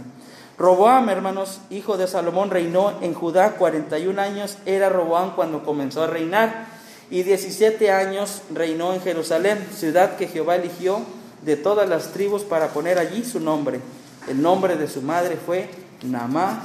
[0.58, 4.58] Roboam, hermanos, hijo de Salomón, reinó en Judá 41 años.
[4.66, 6.68] Era Roboam cuando comenzó a reinar.
[7.12, 11.02] Y 17 años reinó en Jerusalén, ciudad que Jehová eligió
[11.44, 13.80] de todas las tribus para poner allí su nombre.
[14.28, 15.70] El nombre de su madre fue
[16.04, 16.64] Namá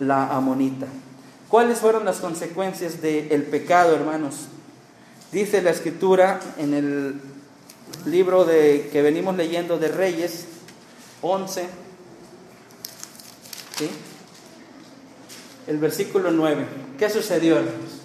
[0.00, 0.86] la Amonita.
[1.48, 4.46] ¿Cuáles fueron las consecuencias del pecado, hermanos?
[5.32, 7.20] Dice la escritura en el
[8.06, 10.46] libro de, que venimos leyendo de Reyes
[11.22, 11.66] 11,
[13.78, 13.90] ¿sí?
[15.66, 16.66] el versículo 9.
[16.98, 17.98] ¿Qué sucedió, hermanos?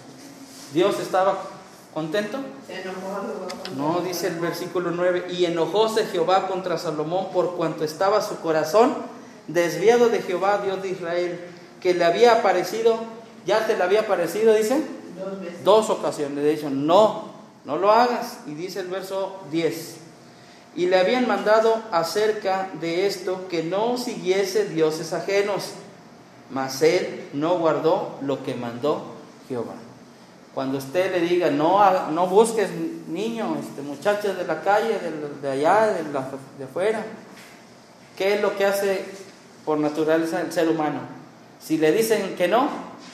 [0.72, 1.53] ¿Dios estaba
[1.94, 2.38] contento?
[2.66, 3.78] Se enojó Roboam.
[3.78, 8.94] No, dice el versículo 9, y enojóse Jehová contra Salomón por cuanto estaba su corazón
[9.46, 11.40] desviado de Jehová, Dios de Israel,
[11.80, 12.98] que le había aparecido,
[13.46, 14.82] ya te le había aparecido, dice,
[15.18, 15.64] Dos veces.
[15.64, 17.30] dos ocasiones, de hecho, no,
[17.64, 19.96] no lo hagas, y dice el verso 10,
[20.76, 25.70] y le habían mandado acerca de esto que no siguiese dioses ajenos,
[26.50, 29.04] mas él no guardó lo que mandó
[29.48, 29.74] Jehová.
[30.54, 32.68] Cuando usted le diga, no, no busques
[33.08, 34.98] niños, este, muchachas de la calle,
[35.42, 37.04] de, allá, de, afuera,
[38.16, 39.04] ¿qué es lo que hace
[39.64, 41.00] por naturaleza el ser humano?
[41.60, 42.68] Si le dicen que no,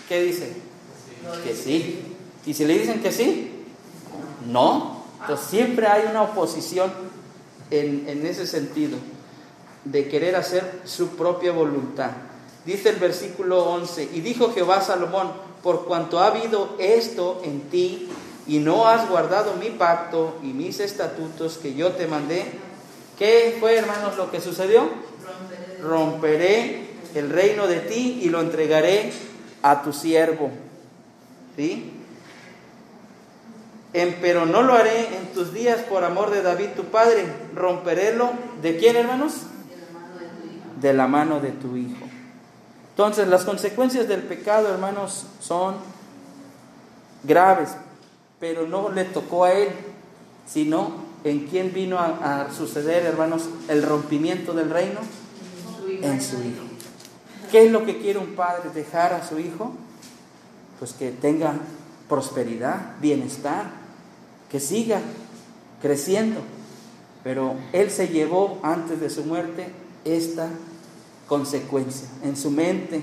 [0.06, 0.52] ¿qué dice?
[1.42, 2.14] Que sí.
[2.44, 3.64] Y si le dicen que sí,
[4.46, 5.04] no.
[5.22, 6.92] Entonces siempre hay una oposición
[7.70, 8.98] en, en ese sentido,
[9.84, 12.10] de querer hacer su propia voluntad.
[12.64, 15.30] Dice el versículo 11, y dijo Jehová a Salomón,
[15.62, 18.08] por cuanto ha habido esto en ti,
[18.46, 22.44] y no has guardado mi pacto y mis estatutos que yo te mandé,
[23.18, 24.88] ¿qué fue, hermanos, lo que sucedió?
[25.80, 25.82] Romperé.
[25.82, 29.12] romperé el reino de ti y lo entregaré
[29.62, 30.50] a tu siervo.
[31.56, 31.92] ¿Sí?
[33.92, 37.24] Pero no lo haré en tus días por amor de David tu padre.
[37.54, 38.30] Romperélo.
[38.62, 39.34] ¿De quién, hermanos?
[39.72, 40.76] De la mano de tu hijo.
[40.80, 42.06] De la mano de tu hijo.
[43.00, 45.76] Entonces, las consecuencias del pecado, hermanos, son
[47.24, 47.70] graves,
[48.38, 49.70] pero no le tocó a él,
[50.46, 50.92] sino
[51.24, 55.00] en quién vino a, a suceder, hermanos, el rompimiento del reino
[55.88, 56.62] en su hijo.
[57.50, 58.68] ¿Qué es lo que quiere un padre?
[58.74, 59.72] Dejar a su hijo,
[60.78, 61.54] pues que tenga
[62.06, 63.64] prosperidad, bienestar,
[64.50, 65.00] que siga
[65.80, 66.42] creciendo.
[67.24, 69.72] Pero él se llevó antes de su muerte
[70.04, 70.50] esta
[71.30, 72.08] consecuencia.
[72.24, 73.02] En su mente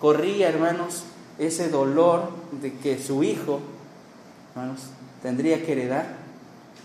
[0.00, 1.04] corría, hermanos,
[1.38, 3.60] ese dolor de que su hijo,
[4.50, 4.80] hermanos,
[5.22, 6.16] tendría que heredar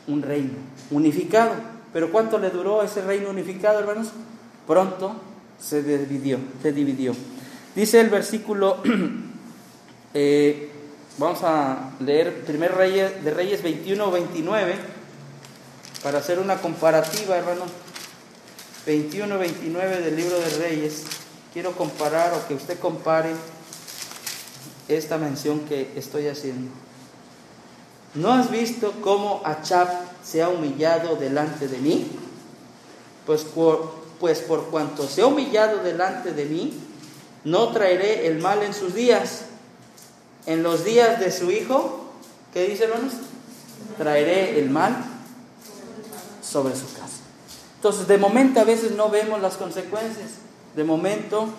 [0.06, 0.54] un reino
[0.92, 1.56] unificado.
[1.92, 4.10] Pero ¿cuánto le duró ese reino unificado, hermanos?
[4.68, 5.16] Pronto
[5.60, 7.16] se dividió, se dividió.
[7.76, 8.78] Dice el versículo,
[10.14, 10.70] eh,
[11.18, 14.76] vamos a leer primer Reyes, de Reyes 21 29,
[16.04, 17.70] para hacer una comparativa, hermanos.
[18.86, 21.04] 21 29 del libro de Reyes.
[21.54, 23.34] Quiero comparar o que usted compare
[24.88, 26.72] esta mención que estoy haciendo.
[28.16, 29.88] ¿No has visto cómo Achab
[30.24, 32.12] se ha humillado delante de mí?
[33.26, 36.74] Pues por, pues por cuanto se ha humillado delante de mí,
[37.46, 39.46] no traeré el mal en sus días.
[40.46, 42.12] En los días de su hijo,
[42.54, 43.14] ¿qué dice hermanos?
[43.98, 44.96] Traeré el mal
[46.42, 47.23] sobre su casa.
[47.84, 50.36] Entonces, de momento a veces no vemos las consecuencias.
[50.74, 51.50] De momento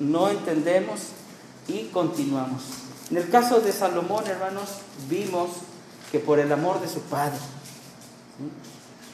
[0.00, 1.00] no entendemos
[1.68, 2.62] y continuamos.
[3.10, 5.50] En el caso de Salomón, hermanos, vimos
[6.10, 7.36] que por el amor de su padre,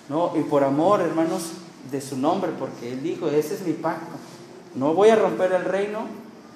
[0.09, 0.31] ¿no?
[0.37, 1.47] Y por amor, hermanos,
[1.91, 4.15] de su nombre, porque él dijo, ese es mi pacto.
[4.77, 6.07] No voy a romper el reino,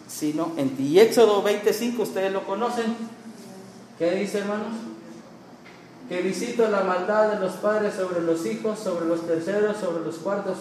[0.06, 0.84] sino en ti.
[0.84, 2.94] Y Éxodo 25, ustedes lo conocen.
[3.98, 4.68] ¿Qué dice, hermanos?
[6.08, 10.16] Que visito la maldad de los padres sobre los hijos, sobre los terceros, sobre los
[10.16, 10.56] cuartos,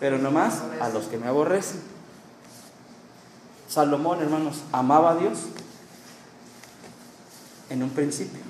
[0.00, 1.80] pero nomás a los que me aborrecen.
[3.68, 5.38] Salomón, hermanos, amaba a Dios
[7.70, 8.40] en un principio.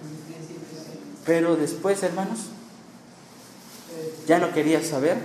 [1.25, 2.39] Pero después, hermanos,
[4.27, 5.19] ya no quería saber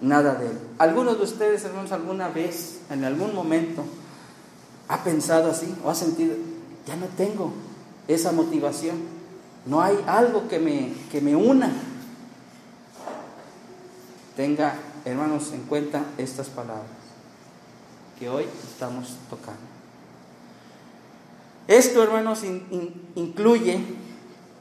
[0.00, 0.58] nada de él.
[0.78, 3.84] ¿Algunos de ustedes, hermanos, alguna vez, en algún momento,
[4.88, 6.34] ha pensado así o ha sentido,
[6.86, 7.52] ya no tengo
[8.06, 9.17] esa motivación?
[9.66, 11.70] No hay algo que me, que me una.
[14.36, 16.86] Tenga, hermanos, en cuenta estas palabras
[18.18, 19.60] que hoy estamos tocando.
[21.68, 22.42] Esto, hermanos,
[23.14, 23.80] incluye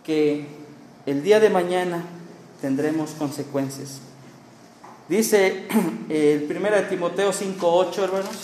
[0.03, 0.47] que
[1.05, 2.03] el día de mañana
[2.61, 4.01] tendremos consecuencias.
[5.07, 5.67] Dice
[6.09, 8.35] el 1 Timoteo 5:8, hermanos,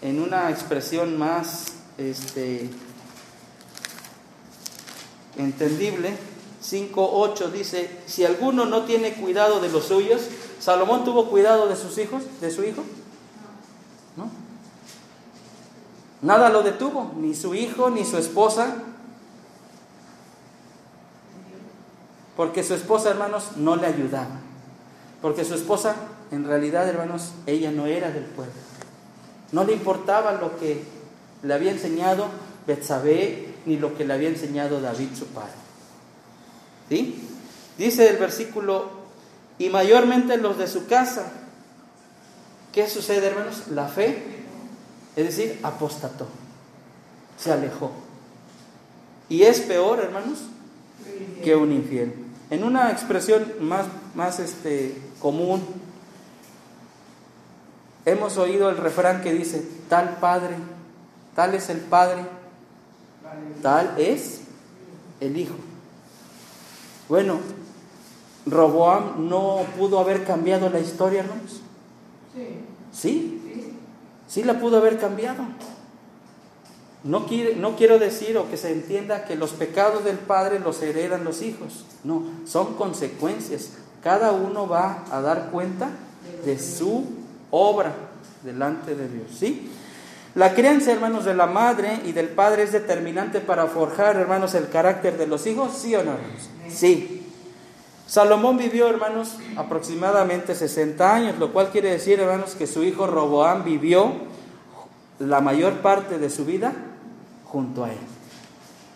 [0.00, 2.70] en una expresión más este,
[5.38, 6.16] entendible,
[6.62, 10.22] 5:8 dice, si alguno no tiene cuidado de los suyos,
[10.60, 12.82] Salomón tuvo cuidado de sus hijos, de su hijo,
[14.16, 14.30] ¿no?
[16.22, 18.76] Nada lo detuvo, ni su hijo, ni su esposa,
[22.36, 24.38] Porque su esposa, hermanos, no le ayudaba.
[25.22, 25.96] Porque su esposa,
[26.30, 28.52] en realidad, hermanos, ella no era del pueblo.
[29.52, 30.84] No le importaba lo que
[31.42, 32.26] le había enseñado
[32.66, 35.52] Betsabé ni lo que le había enseñado David, su padre.
[36.88, 37.22] ¿Sí?
[37.76, 38.90] Dice el versículo,
[39.58, 41.32] y mayormente los de su casa.
[42.72, 43.68] ¿Qué sucede, hermanos?
[43.70, 44.22] La fe,
[45.16, 46.26] es decir, apostató,
[47.38, 47.90] se alejó.
[49.28, 50.38] Y es peor, hermanos,
[51.42, 52.14] que un infiel.
[52.50, 55.62] En una expresión más, más este, común,
[58.04, 60.54] hemos oído el refrán que dice, tal padre,
[61.34, 62.24] tal es el padre,
[63.62, 64.42] tal es
[65.20, 65.54] el hijo.
[67.08, 67.38] Bueno,
[68.46, 71.34] Roboam no pudo haber cambiado la historia, ¿no?
[72.34, 72.60] Sí.
[72.92, 73.72] ¿Sí?
[74.28, 75.42] Sí la pudo haber cambiado.
[77.04, 81.24] No, no quiero decir o que se entienda que los pecados del padre los heredan
[81.24, 81.84] los hijos.
[82.02, 83.70] No, son consecuencias.
[84.02, 85.90] Cada uno va a dar cuenta
[86.44, 87.04] de su
[87.50, 87.94] obra
[88.42, 89.26] delante de Dios.
[89.38, 89.70] ¿Sí?
[90.36, 94.68] La crianza, hermanos, de la madre y del padre es determinante para forjar, hermanos, el
[94.68, 96.50] carácter de los hijos, ¿sí o no, hermanos?
[96.68, 97.26] Sí.
[98.06, 103.64] Salomón vivió, hermanos, aproximadamente 60 años, lo cual quiere decir, hermanos, que su hijo Roboam
[103.64, 104.12] vivió
[105.18, 106.74] la mayor parte de su vida
[107.46, 107.98] junto a él.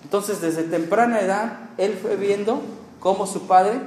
[0.02, 2.60] Entonces, desde temprana edad, él fue viendo
[3.00, 3.80] cómo su padre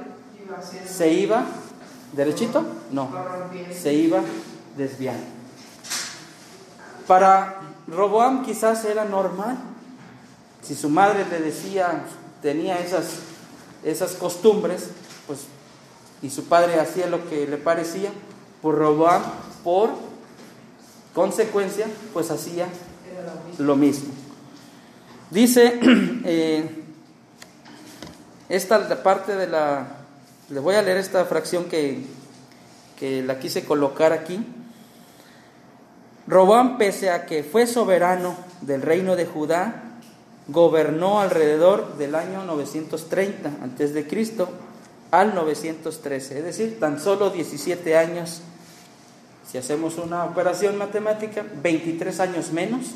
[0.86, 1.44] se iba,
[2.14, 3.10] derechito, no,
[3.70, 4.22] se iba
[4.76, 5.33] desviando.
[7.06, 9.58] Para Roboam quizás era normal.
[10.62, 12.04] Si su madre le decía,
[12.40, 13.18] tenía esas,
[13.82, 14.88] esas costumbres,
[15.26, 15.40] pues,
[16.22, 18.10] y su padre hacía lo que le parecía,
[18.62, 19.22] pues Roboam
[19.62, 19.90] por
[21.14, 22.66] consecuencia, pues hacía
[23.58, 24.12] lo mismo.
[25.30, 25.80] Dice,
[26.24, 26.84] eh,
[28.48, 29.86] esta parte de la,
[30.50, 32.04] les voy a leer esta fracción que,
[32.98, 34.44] que la quise colocar aquí.
[36.26, 39.82] Robán, pese a que fue soberano del reino de Judá,
[40.48, 44.48] gobernó alrededor del año 930 antes de Cristo
[45.10, 48.40] al 913, es decir, tan solo 17 años.
[49.50, 52.92] Si hacemos una operación matemática, 23 años menos,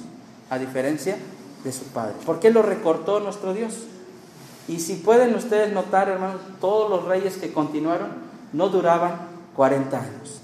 [0.51, 1.16] a diferencia
[1.64, 2.14] de su padre.
[2.24, 3.74] ¿Por qué lo recortó nuestro Dios?
[4.66, 8.09] Y si pueden ustedes notar, hermanos, todos los reyes que continuaron
[8.53, 10.41] no duraban 40 años.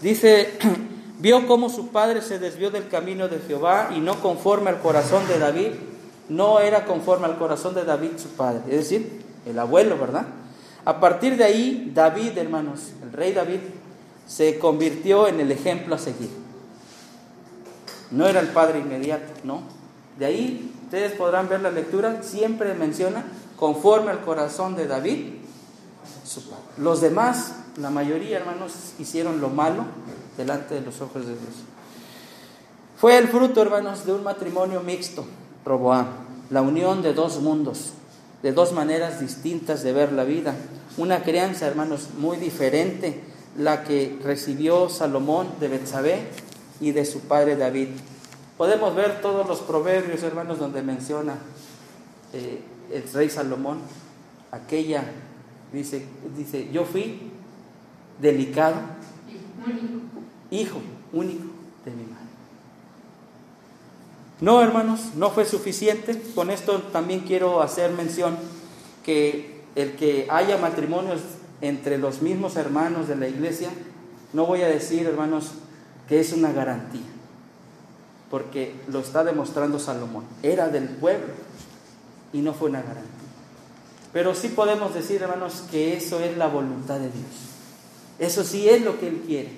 [0.00, 0.58] Dice,
[1.18, 5.26] vio cómo su padre se desvió del camino de Jehová y no conforme al corazón
[5.28, 5.72] de David,
[6.28, 10.26] no era conforme al corazón de David su padre, es decir, el abuelo, ¿verdad?
[10.84, 13.60] A partir de ahí, David, hermanos, el rey David,
[14.26, 16.30] se convirtió en el ejemplo a seguir.
[18.10, 19.62] No era el padre inmediato, no.
[20.18, 23.24] De ahí, ustedes podrán ver la lectura, siempre menciona
[23.56, 25.34] conforme al corazón de David,
[26.24, 26.62] su padre.
[26.78, 29.84] Los demás la mayoría, hermanos, hicieron lo malo
[30.36, 31.54] delante de los ojos de Dios.
[32.96, 35.24] Fue el fruto, hermanos, de un matrimonio mixto,
[35.64, 36.06] Roboam,
[36.50, 37.92] la unión de dos mundos,
[38.42, 40.54] de dos maneras distintas de ver la vida.
[40.98, 43.20] Una crianza, hermanos, muy diferente,
[43.56, 46.28] la que recibió Salomón de Betsabé
[46.80, 47.88] y de su padre David.
[48.56, 51.34] Podemos ver todos los proverbios, hermanos, donde menciona
[52.32, 52.62] eh,
[52.92, 53.78] el rey Salomón
[54.50, 55.04] aquella,
[55.72, 56.04] dice,
[56.36, 57.30] dice, yo fui
[58.20, 58.76] delicado,
[60.50, 60.80] hijo
[61.12, 61.44] único
[61.84, 62.20] de mi madre.
[64.40, 66.20] No, hermanos, no fue suficiente.
[66.34, 68.36] Con esto también quiero hacer mención
[69.04, 71.20] que el que haya matrimonios
[71.60, 73.68] entre los mismos hermanos de la iglesia,
[74.32, 75.52] no voy a decir, hermanos,
[76.08, 77.06] que es una garantía,
[78.30, 80.24] porque lo está demostrando Salomón.
[80.42, 81.34] Era del pueblo
[82.32, 83.10] y no fue una garantía.
[84.12, 87.49] Pero sí podemos decir, hermanos, que eso es la voluntad de Dios.
[88.20, 89.50] Eso sí es lo que Él quiere.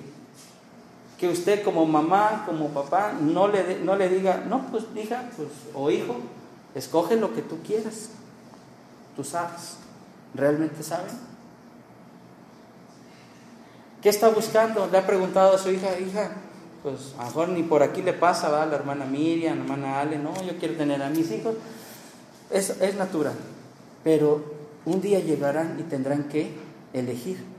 [1.19, 5.49] Que usted como mamá, como papá, no le, no le diga, no, pues hija, pues,
[5.75, 6.15] o hijo,
[6.73, 8.09] escoge lo que tú quieras.
[9.17, 9.77] Tú sabes.
[10.33, 11.11] ¿Realmente saben?
[14.01, 14.87] ¿Qué está buscando?
[14.87, 16.31] Le ha preguntado a su hija, hija,
[16.81, 20.17] pues a mejor ni por aquí le pasa, va la hermana Miriam, la hermana Ale,
[20.17, 21.55] no, yo quiero tener a mis hijos.
[22.49, 23.35] Es, es natural,
[24.03, 24.43] pero
[24.85, 26.53] un día llegarán y tendrán que
[26.93, 27.53] elegir.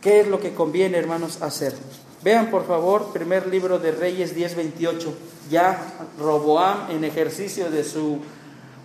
[0.00, 1.74] ¿Qué es lo que conviene, hermanos, hacer?
[2.22, 5.12] Vean, por favor, primer libro de Reyes 10:28.
[5.50, 5.78] Ya
[6.18, 8.18] Roboam, en ejercicio de su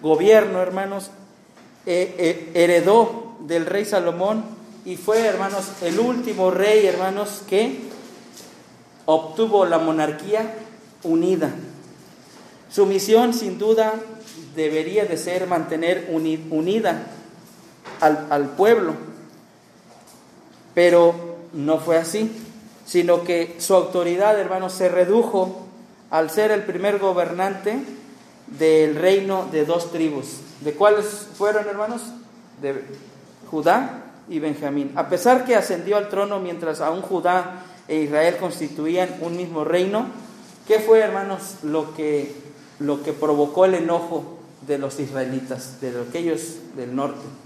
[0.02, 1.12] gobierno, hermanos,
[1.86, 4.44] eh, eh, heredó del rey Salomón
[4.84, 7.80] y fue, hermanos, el último rey, hermanos, que
[9.06, 10.54] obtuvo la monarquía
[11.04, 11.50] unida.
[12.70, 13.94] Su misión, sin duda,
[14.54, 17.08] debería de ser mantener unida
[18.02, 19.15] al, al pueblo
[20.76, 21.16] pero
[21.54, 22.32] no fue así,
[22.86, 25.66] sino que su autoridad, hermanos, se redujo
[26.12, 27.80] al ser el primer gobernante
[28.48, 30.38] del reino de dos tribus.
[30.62, 31.06] ¿De cuáles
[31.36, 32.02] fueron, hermanos?
[32.62, 32.84] De
[33.50, 34.92] Judá y Benjamín.
[34.96, 40.08] A pesar que ascendió al trono mientras aún Judá e Israel constituían un mismo reino,
[40.68, 42.36] ¿qué fue, hermanos, lo que,
[42.80, 47.45] lo que provocó el enojo de los israelitas, de aquellos del norte?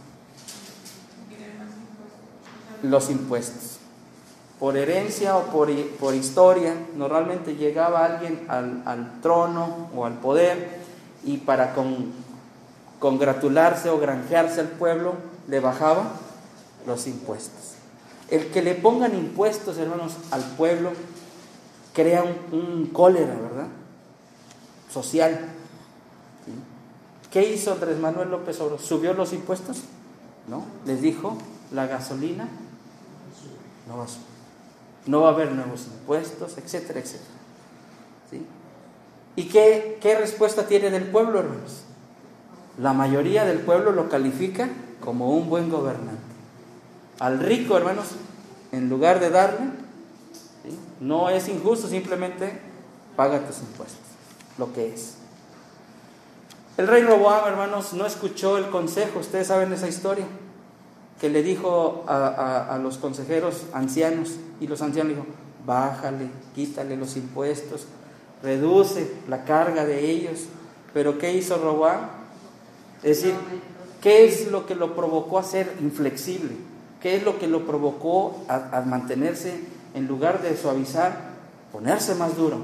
[2.84, 3.80] Los impuestos.
[4.60, 10.80] Por herencia o por, por historia, normalmente llegaba alguien al, trono o al poder
[11.24, 12.12] y para con,
[13.00, 15.14] congratularse o granjearse al pueblo,
[15.48, 16.12] le bajaba
[16.86, 17.76] los impuestos.
[18.30, 20.92] El que le pongan impuestos, hermanos, al pueblo,
[21.94, 23.68] crea un, cólera, ¿verdad?
[24.92, 25.40] Social.
[27.32, 28.82] ¿Qué hizo Andrés Manuel López Obrador?
[28.82, 29.78] ¿Subió los impuestos?
[30.48, 30.64] ¿No?
[30.86, 31.38] Les dijo,
[31.72, 32.50] la gasolina
[33.90, 34.08] no va a
[35.08, 37.40] No va a haber nuevos impuestos, etcétera, etcétera.
[39.36, 41.84] ¿Y qué, qué respuesta tiene del pueblo, hermanos?
[42.78, 44.70] La mayoría del pueblo lo califica
[45.00, 46.20] como un buen gobernante.
[47.20, 48.08] Al rico, hermanos,
[48.72, 49.72] en lugar de darle,
[51.00, 52.60] no es injusto, simplemente
[53.16, 54.00] paga tus impuestos,
[54.58, 55.16] lo que es.
[56.78, 60.26] El rey Roboam, hermanos, no escuchó el consejo, ustedes saben esa historia
[61.20, 65.26] que le dijo a, los consejeros ancianos, y los ancianos dijo,
[65.66, 67.86] bájale, quítale los impuestos,
[68.42, 70.46] reduce la carga de ellos.
[70.94, 72.00] Pero ¿qué hizo Roboam?
[73.04, 73.36] Es decir,
[74.02, 76.56] ¿qué es lo que lo provocó a ser inflexible?
[77.02, 79.60] ¿Qué es lo que lo provocó a, a mantenerse
[79.94, 81.32] en lugar de suavizar,
[81.72, 82.60] ponerse más duro?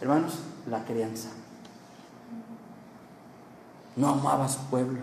[0.00, 0.38] Hermanos,
[0.70, 1.28] la crianza.
[3.96, 5.00] No amaba a su pueblo.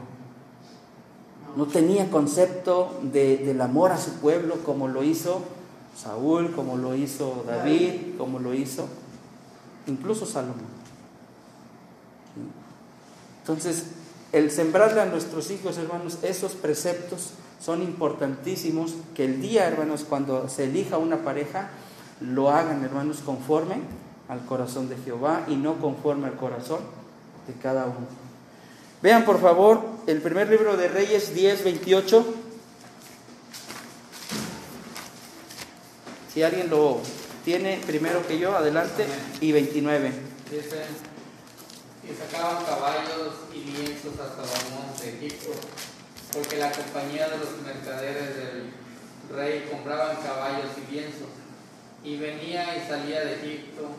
[1.55, 5.41] No tenía concepto de- del amor a su pueblo como lo hizo
[5.97, 8.87] Saúl, como lo hizo David, como lo hizo
[9.87, 10.71] incluso Salomón.
[13.41, 13.85] Entonces,
[14.31, 20.47] el sembrarle a nuestros hijos, hermanos, esos preceptos son importantísimos, que el día, hermanos, cuando
[20.49, 21.69] se elija una pareja,
[22.21, 23.75] lo hagan, hermanos, conforme
[24.29, 26.79] al corazón de Jehová y no conforme al corazón
[27.47, 28.07] de cada uno.
[29.01, 32.25] Vean, por favor, el primer libro de Reyes 10, 28.
[36.33, 37.01] Si alguien lo
[37.43, 39.05] tiene primero que yo, adelante,
[39.41, 40.11] y 29.
[40.49, 40.83] Dice,
[42.03, 45.51] y sacaban caballos y lienzos a Salomón de Egipto,
[46.33, 48.73] porque la compañía de los mercaderes del
[49.35, 51.29] rey compraban caballos y lienzos.
[52.03, 53.89] Y venía y salía de Egipto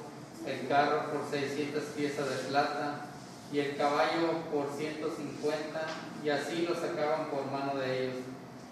[0.47, 3.12] el carro por 600 piezas de plata
[3.53, 5.87] y el caballo por 150,
[6.25, 8.17] y así lo sacaban por mano de ellos,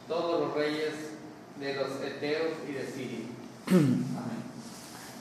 [0.08, 0.94] todos los reyes
[1.58, 3.26] de los Eteos y de Siria.
[3.68, 4.40] Amén.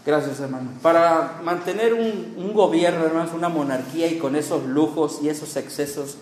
[0.06, 0.72] Gracias, hermano.
[0.82, 6.18] Para mantener un, un gobierno, hermanos, una monarquía y con esos lujos y esos excesos,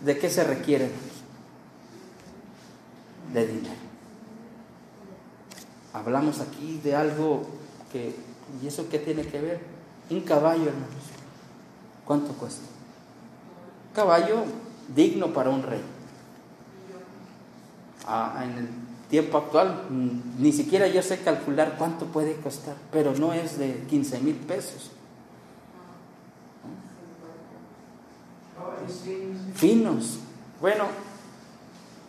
[0.00, 0.90] ¿de qué se requiere?
[3.34, 3.74] De dinero.
[5.92, 7.46] Hablamos aquí de algo
[7.92, 8.14] que,
[8.62, 9.60] ¿y eso qué tiene que ver?
[10.08, 11.04] Un caballo, hermanos.
[12.06, 12.77] ¿Cuánto cuesta?
[13.98, 14.44] Caballo
[14.94, 15.80] digno para un rey.
[18.06, 18.68] Ah, en el
[19.10, 23.82] tiempo actual mm, ni siquiera yo sé calcular cuánto puede costar, pero no es de
[23.90, 24.92] 15 mil pesos.
[29.56, 30.20] Finos.
[30.60, 30.84] Bueno,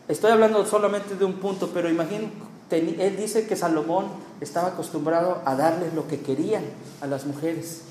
[0.07, 2.27] estoy hablando solamente de un punto, pero imagino,
[2.69, 4.09] él dice que Salomón
[4.41, 6.65] estaba acostumbrado a darles lo que querían
[7.01, 7.81] a las mujeres.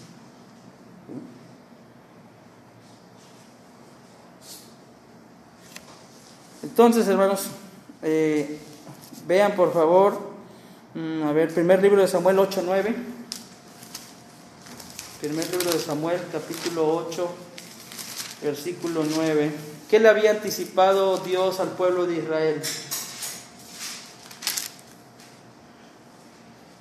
[6.63, 7.47] Entonces, hermanos,
[8.03, 8.59] eh,
[9.27, 10.19] vean por favor,
[10.95, 12.97] mm, a ver, primer libro de Samuel 8, 9.
[15.21, 17.29] Primer libro de Samuel, capítulo 8,
[18.43, 19.53] versículo 9.
[19.89, 22.63] ¿Qué le había anticipado Dios al pueblo de Israel?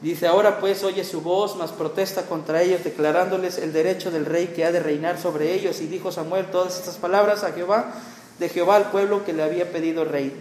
[0.01, 4.47] Dice, ahora pues oye su voz, mas protesta contra ellos, declarándoles el derecho del rey
[4.47, 5.81] que ha de reinar sobre ellos.
[5.81, 7.93] Y dijo Samuel todas estas palabras a Jehová,
[8.39, 10.33] de Jehová al pueblo que le había pedido rey.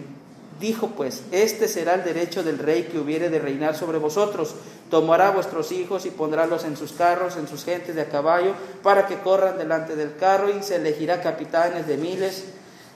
[0.59, 4.55] Dijo pues, este será el derecho del rey que hubiere de reinar sobre vosotros.
[4.89, 9.05] Tomará vuestros hijos y pondrálos en sus carros, en sus gentes de a caballo, para
[9.05, 12.45] que corran delante del carro, y se elegirá capitanes de miles,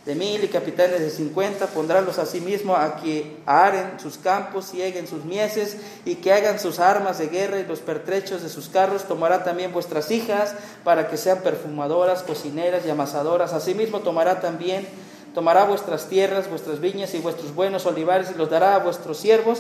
[0.05, 5.25] de mil y capitanes de cincuenta, pondrálos asimismo a que aren sus campos, cieguen sus
[5.25, 9.07] mieses y que hagan sus armas de guerra y los pertrechos de sus carros.
[9.07, 13.53] Tomará también vuestras hijas para que sean perfumadoras, cocineras y amasadoras.
[13.53, 14.87] Asimismo tomará también
[15.33, 19.59] tomará vuestras tierras, vuestras viñas y vuestros buenos olivares y los dará a vuestros siervos.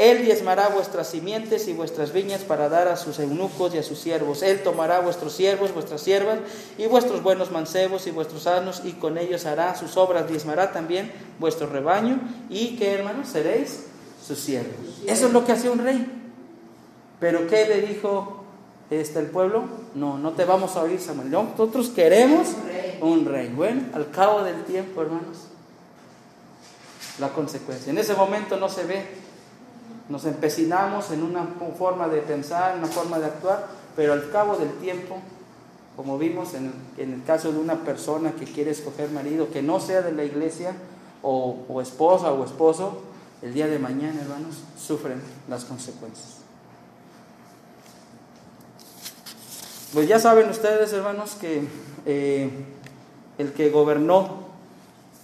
[0.00, 3.98] Él diezmará vuestras simientes y vuestras viñas para dar a sus eunucos y a sus
[3.98, 4.42] siervos.
[4.42, 6.38] Él tomará vuestros siervos, vuestras siervas
[6.78, 10.26] y vuestros buenos mancebos y vuestros asnos y con ellos hará sus obras.
[10.26, 13.88] Diezmará también vuestro rebaño y que hermanos seréis
[14.26, 14.72] sus siervos.
[15.06, 16.10] Eso es lo que hacía un rey.
[17.20, 18.42] Pero ¿qué le dijo
[18.88, 19.64] este, el pueblo?
[19.94, 21.30] No, no te vamos a oír, Samuel.
[21.30, 22.48] Nosotros queremos
[23.02, 23.52] un rey.
[23.54, 25.48] Bueno, al cabo del tiempo, hermanos,
[27.18, 27.90] la consecuencia.
[27.90, 29.19] En ese momento no se ve.
[30.10, 31.46] Nos empecinamos en una
[31.78, 35.18] forma de pensar, en una forma de actuar, pero al cabo del tiempo,
[35.96, 40.02] como vimos en el, caso de una persona que quiere escoger marido que no sea
[40.02, 40.74] de la iglesia,
[41.22, 43.00] o, o esposa o esposo,
[43.40, 46.40] el día de mañana, hermanos, sufren las consecuencias.
[49.92, 51.66] Pues ya saben ustedes, hermanos, que
[52.06, 52.50] eh,
[53.38, 54.50] el que gobernó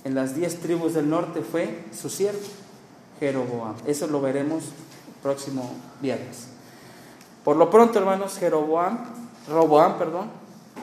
[0.05, 2.41] en las diez tribus del norte fue su siervo,
[3.21, 3.75] Jeroboam.
[3.87, 6.49] Eso lo veremos el próximo viernes.
[7.45, 8.99] Por lo pronto, hermanos, Jeroboam,
[9.49, 10.31] Roboam, perdón,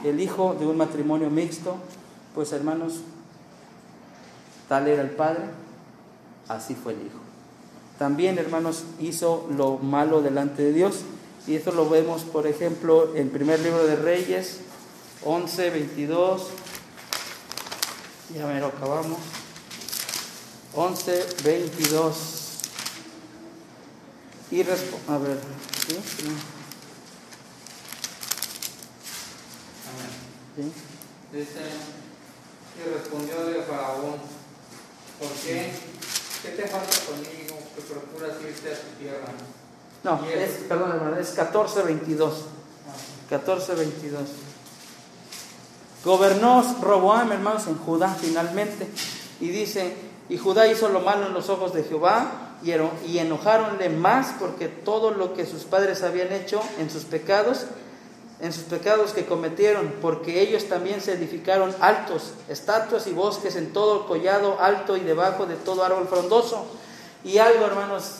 [0.04, 1.76] el hijo de un matrimonio mixto,
[2.34, 3.00] pues hermanos,
[4.68, 5.44] tal era el padre,
[6.48, 7.18] así fue el hijo.
[7.98, 11.02] También, hermanos, hizo lo malo delante de Dios.
[11.46, 14.60] Y esto lo vemos, por ejemplo, en primer libro de Reyes,
[15.24, 16.48] 11, 22.
[18.34, 19.18] Ya me lo acabamos.
[20.74, 22.16] 11, 22.
[24.50, 25.38] Y a ver,
[25.86, 25.96] ¿sí?
[30.56, 30.72] Sí.
[31.32, 31.60] Dice,
[32.78, 34.18] y respondióle Faraón,
[35.18, 35.72] ¿por qué
[36.44, 39.28] ¿Qué te falta conmigo que procuras irte a tu tierra?
[40.02, 42.32] No, es, perdón, hermano, es 14.22.
[43.30, 44.12] 14.22.
[46.04, 48.86] Gobernó Roboam, hermanos, en Judá finalmente.
[49.40, 49.96] Y dice,
[50.28, 54.34] y Judá hizo lo malo en los ojos de Jehová y, eno- y enojáronle más
[54.38, 57.66] porque todo lo que sus padres habían hecho en sus pecados,
[58.40, 63.72] en sus pecados que cometieron, porque ellos también se edificaron altos, estatuas y bosques en
[63.72, 66.66] todo el collado alto y debajo de todo árbol frondoso.
[67.22, 68.16] Y algo, hermanos,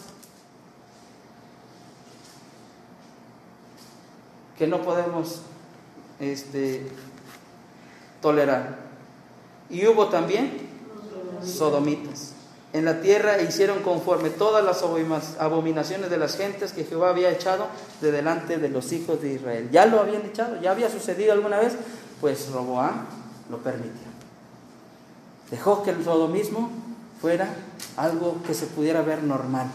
[4.59, 5.40] que no podemos
[6.20, 6.86] este,
[8.22, 8.78] tolerar.
[9.68, 10.74] Y hubo también
[11.47, 12.32] sodomitas
[12.72, 17.30] en la tierra hicieron conforme todas las abomina- abominaciones de las gentes que Jehová había
[17.30, 17.68] echado
[18.01, 19.68] de delante de los hijos de Israel.
[19.70, 21.74] Ya lo habían echado, ya había sucedido alguna vez,
[22.20, 23.07] pues Roboam
[23.49, 24.09] lo permitió.
[25.53, 26.70] Dejó que el sodomismo
[27.20, 27.49] fuera
[27.97, 29.68] algo que se pudiera ver normal.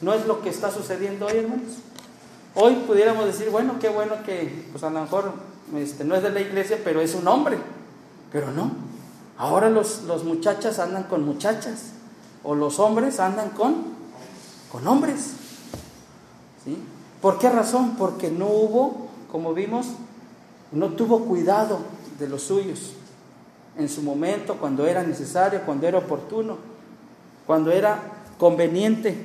[0.00, 1.72] No es lo que está sucediendo hoy, hermanos.
[2.54, 5.32] Hoy pudiéramos decir, bueno, qué bueno que, pues a lo mejor
[5.76, 7.58] este, no es de la iglesia, pero es un hombre.
[8.30, 8.70] Pero no.
[9.40, 11.92] Ahora los, los muchachas andan con muchachas.
[12.44, 13.74] O los hombres andan con,
[14.70, 15.30] con hombres.
[16.62, 16.76] ¿Sí?
[17.22, 17.96] ¿Por qué razón?
[17.96, 19.86] Porque no hubo, como vimos,
[20.72, 21.78] no tuvo cuidado
[22.18, 22.92] de los suyos
[23.78, 26.58] en su momento, cuando era necesario, cuando era oportuno,
[27.46, 27.98] cuando era
[28.38, 29.24] conveniente.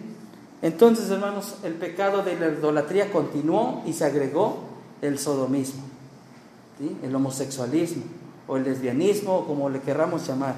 [0.62, 4.60] Entonces, hermanos, el pecado de la idolatría continuó y se agregó
[5.02, 5.84] el sodomismo,
[7.04, 8.04] el homosexualismo
[8.48, 10.56] o el lesbianismo, o como le querramos llamar.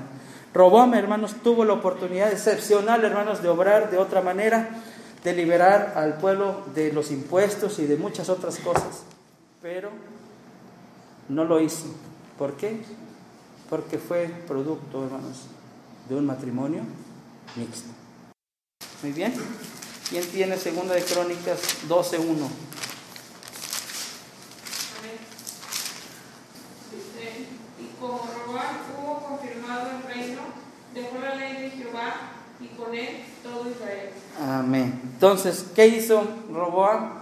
[0.54, 4.70] Robón, hermanos, tuvo la oportunidad excepcional, hermanos, de obrar de otra manera,
[5.24, 9.04] de liberar al pueblo de los impuestos y de muchas otras cosas,
[9.62, 9.90] pero
[11.30, 11.86] no lo hizo.
[12.38, 12.82] ¿Por qué?
[13.70, 15.44] Porque fue producto, hermanos,
[16.08, 16.84] de un matrimonio
[17.56, 17.90] mixto.
[19.04, 19.34] Muy bien.
[20.10, 21.60] ¿Quién tiene segunda de Crónicas
[21.90, 22.20] 12.1?
[22.22, 22.50] Amén.
[26.92, 27.46] Dice,
[27.80, 30.42] y como hubo confirmado el reino,
[30.94, 32.16] dejó la ley de Jehová
[32.60, 34.10] y con él todo Israel.
[34.42, 35.00] Amén.
[35.04, 37.14] Entonces, ¿qué hizo Roboam?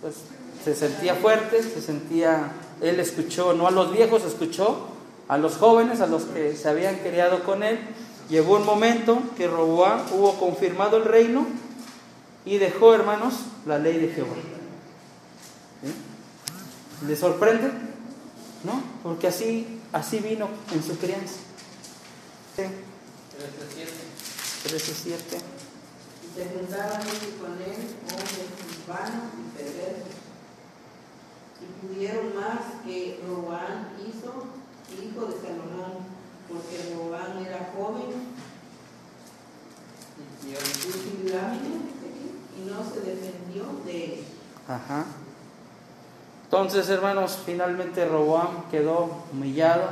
[0.00, 0.16] Pues
[0.64, 4.88] se sentía fuerte, se sentía, él escuchó, no a los viejos, escuchó
[5.28, 7.78] a los jóvenes, a los que se habían criado con él.
[8.28, 11.46] Llegó un momento que Roboam hubo confirmado el reino
[12.44, 13.34] y dejó, hermanos,
[13.66, 14.34] la ley de Jehová.
[17.06, 17.70] ¿Le sorprende?
[18.64, 18.82] ¿No?
[19.02, 21.36] Porque así, así vino en su crianza.
[22.54, 22.62] Sí.
[22.62, 22.70] 13:7.
[24.64, 25.40] 13:7.
[26.22, 28.50] Y se juntaban ellos con él hombres
[28.86, 30.14] vanos y perversos.
[31.62, 34.32] Y pudieron más que Roboam hizo,
[35.02, 36.04] hijo de Salomón,
[36.48, 38.36] porque Roboam era joven
[42.56, 44.24] y no se defendió de él.
[44.68, 45.06] Ajá.
[46.56, 49.90] Entonces, hermanos, finalmente Roboam quedó humillado.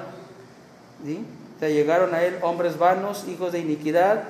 [1.04, 1.22] ¿sí?
[1.60, 4.24] Llegaron a él hombres vanos, hijos de iniquidad,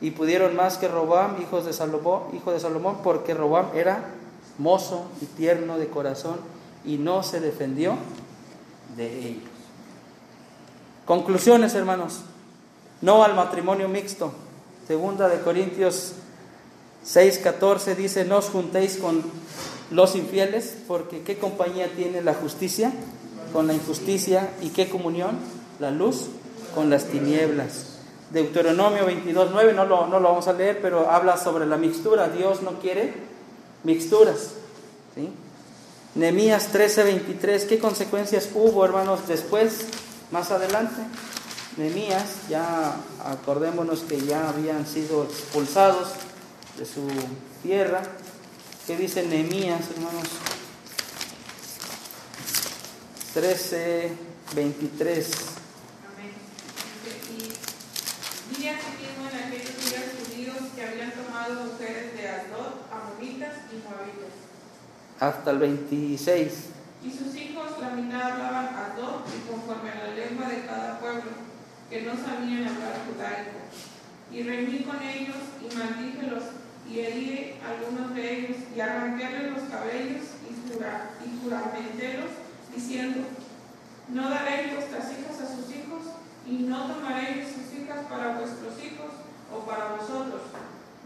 [0.00, 4.04] y pudieron más que Roboam, hijos de Salomón, hijo de Salomón, porque Roboam era
[4.56, 6.36] mozo y tierno de corazón
[6.82, 7.96] y no se defendió
[8.96, 9.50] de ellos.
[11.04, 12.22] Conclusiones, hermanos.
[13.02, 14.32] No al matrimonio mixto.
[14.86, 16.14] Segunda de Corintios
[17.04, 19.22] 6:14 dice, no os juntéis con
[19.90, 22.92] los infieles, porque ¿qué compañía tiene la justicia
[23.52, 24.50] con la injusticia?
[24.60, 25.38] ¿Y qué comunión?
[25.78, 26.26] La luz
[26.74, 27.96] con las tinieblas.
[28.30, 32.28] Deuteronomio 22:9, no lo, no lo vamos a leer, pero habla sobre la mixtura.
[32.28, 33.14] Dios no quiere
[33.84, 34.50] mixturas.
[35.14, 35.30] ¿sí?
[36.16, 39.86] Nehemías 13:23, ¿qué consecuencias hubo, hermanos, después,
[40.32, 41.02] más adelante?
[41.76, 46.08] Nehemías, ya acordémonos que ya habían sido expulsados
[46.78, 47.06] de su
[47.62, 48.02] tierra.
[48.86, 50.28] ¿Qué dice Nehemías, hermanos?
[53.34, 54.12] 13,
[54.54, 55.30] 23.
[56.14, 56.30] Amén.
[58.52, 64.34] Y asimismo en aquellos días judíos que habían tomado mujeres de Asdod, amonitas y moabitas.
[65.18, 66.52] Hasta el 26.
[67.04, 71.32] Y sus hijos la mitad hablaban Asdod y conforme a la lengua de cada pueblo,
[71.90, 73.66] que no sabían hablar judaico.
[74.30, 76.44] Y reuní con ellos y maldíjelos
[76.88, 82.30] y herí algunos de ellos y arranquéles los cabellos y, jura, y juramentélos
[82.74, 83.20] diciendo,
[84.08, 86.02] no daréis vuestras hijas a sus hijos
[86.46, 89.10] y no tomaréis sus hijas para vuestros hijos
[89.52, 90.42] o para vosotros.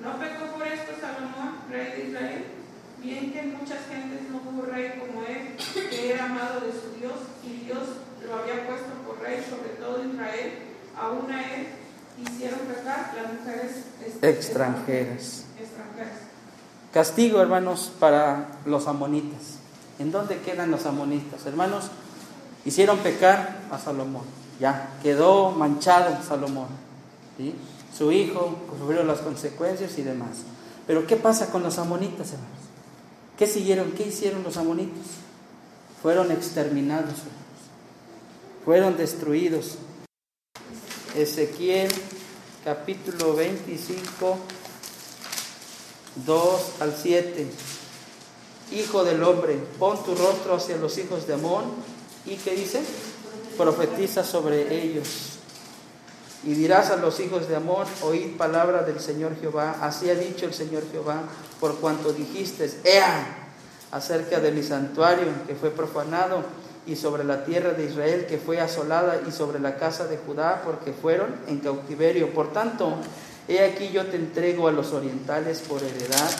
[0.03, 2.45] ¿No pecó por esto Salomón, rey de Israel?
[3.03, 5.57] Bien que muchas gentes no hubo rey como él,
[5.89, 7.81] que era amado de su Dios, y Dios
[8.27, 10.53] lo había puesto por rey sobre todo Israel,
[10.97, 11.67] aún a él
[12.19, 13.85] hicieron pecar las mujeres
[14.23, 15.45] extranjeras.
[16.93, 19.59] Castigo, hermanos, para los amonitas.
[19.99, 21.47] ¿En dónde quedan los amonitas?
[21.47, 21.91] Hermanos,
[22.65, 24.25] hicieron pecar a Salomón.
[24.59, 26.69] Ya, quedó manchado Salomón.
[27.97, 30.39] Su hijo sufrió las consecuencias y demás.
[30.87, 32.59] Pero ¿qué pasa con los amonitas, hermanos?
[33.39, 33.93] ¿Qué siguieron?
[33.93, 35.07] ¿Qué hicieron los amonitas?
[36.03, 37.41] Fueron exterminados, hermanos.
[38.65, 39.79] Fueron destruidos.
[41.15, 41.91] Ezequiel
[42.65, 44.39] capítulo 25,
[46.27, 47.47] 2 al 7.
[48.73, 51.65] Hijo del hombre, pon tu rostro hacia los hijos de Amón
[52.25, 52.83] y ¿qué dice?
[53.57, 55.39] Profetiza sobre ellos.
[56.45, 59.77] Y dirás a los hijos de Amón, oíd palabra del Señor Jehová.
[59.83, 61.23] Así ha dicho el Señor Jehová,
[61.59, 63.51] por cuanto dijiste, ea,
[63.91, 66.43] acerca de mi santuario que fue profanado,
[66.87, 70.63] y sobre la tierra de Israel que fue asolada, y sobre la casa de Judá,
[70.65, 72.33] porque fueron en cautiverio.
[72.33, 72.97] Por tanto,
[73.57, 76.31] he aquí yo te entrego a los orientales por heredad,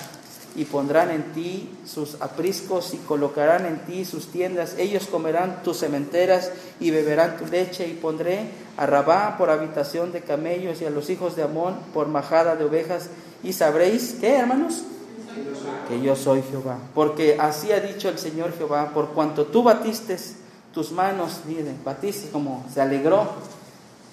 [0.57, 4.75] y pondrán en ti sus apriscos y colocarán en ti sus tiendas.
[4.79, 6.51] Ellos comerán tus cementeras
[6.81, 11.09] y beberán tu leche y pondré a Rabá por habitación de camellos y a los
[11.11, 13.11] hijos de Amón por majada de ovejas.
[13.43, 14.83] Y sabréis, ¿qué hermanos?
[15.89, 16.79] Que yo soy Jehová.
[16.95, 20.19] Porque así ha dicho el Señor Jehová, por cuanto tú batiste
[20.75, 23.29] tus manos, miren, batiste como se alegró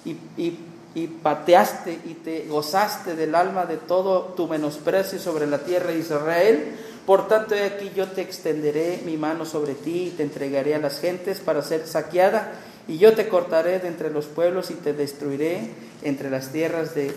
[0.04, 0.58] y, y
[0.98, 5.98] y pateaste y te gozaste del alma de todo tu menosprecio sobre la tierra de
[5.98, 6.76] Israel.
[7.06, 10.78] Por tanto, he aquí yo te extenderé mi mano sobre ti y te entregaré a
[10.78, 12.52] las gentes para ser saqueada,
[12.88, 15.70] y yo te cortaré de entre los pueblos y te destruiré
[16.02, 17.14] entre las tierras de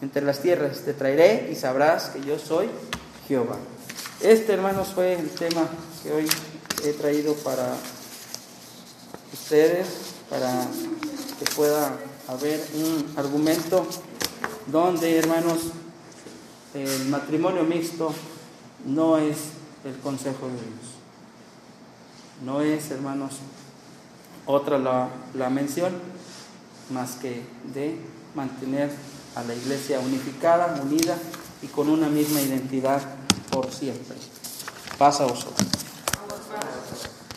[0.00, 2.68] entre las tierras te traeré y sabrás que yo soy
[3.26, 3.56] Jehová.
[4.20, 5.68] Este, hermanos, fue el tema
[6.02, 6.28] que hoy
[6.84, 7.74] he traído para
[9.32, 9.86] ustedes,
[10.30, 10.66] para
[11.38, 11.96] que pueda
[12.28, 13.86] haber un argumento
[14.66, 15.58] donde, hermanos,
[16.74, 18.12] el matrimonio mixto
[18.86, 19.38] no es
[19.84, 20.98] el consejo de Dios.
[22.44, 23.38] No es, hermanos,
[24.46, 25.92] otra la, la mención
[26.90, 27.42] más que
[27.74, 27.98] de
[28.34, 28.90] mantener
[29.34, 31.16] a la iglesia unificada, unida
[31.62, 33.02] y con una misma identidad
[33.50, 34.16] por siempre.
[34.98, 35.87] Pasa vosotros.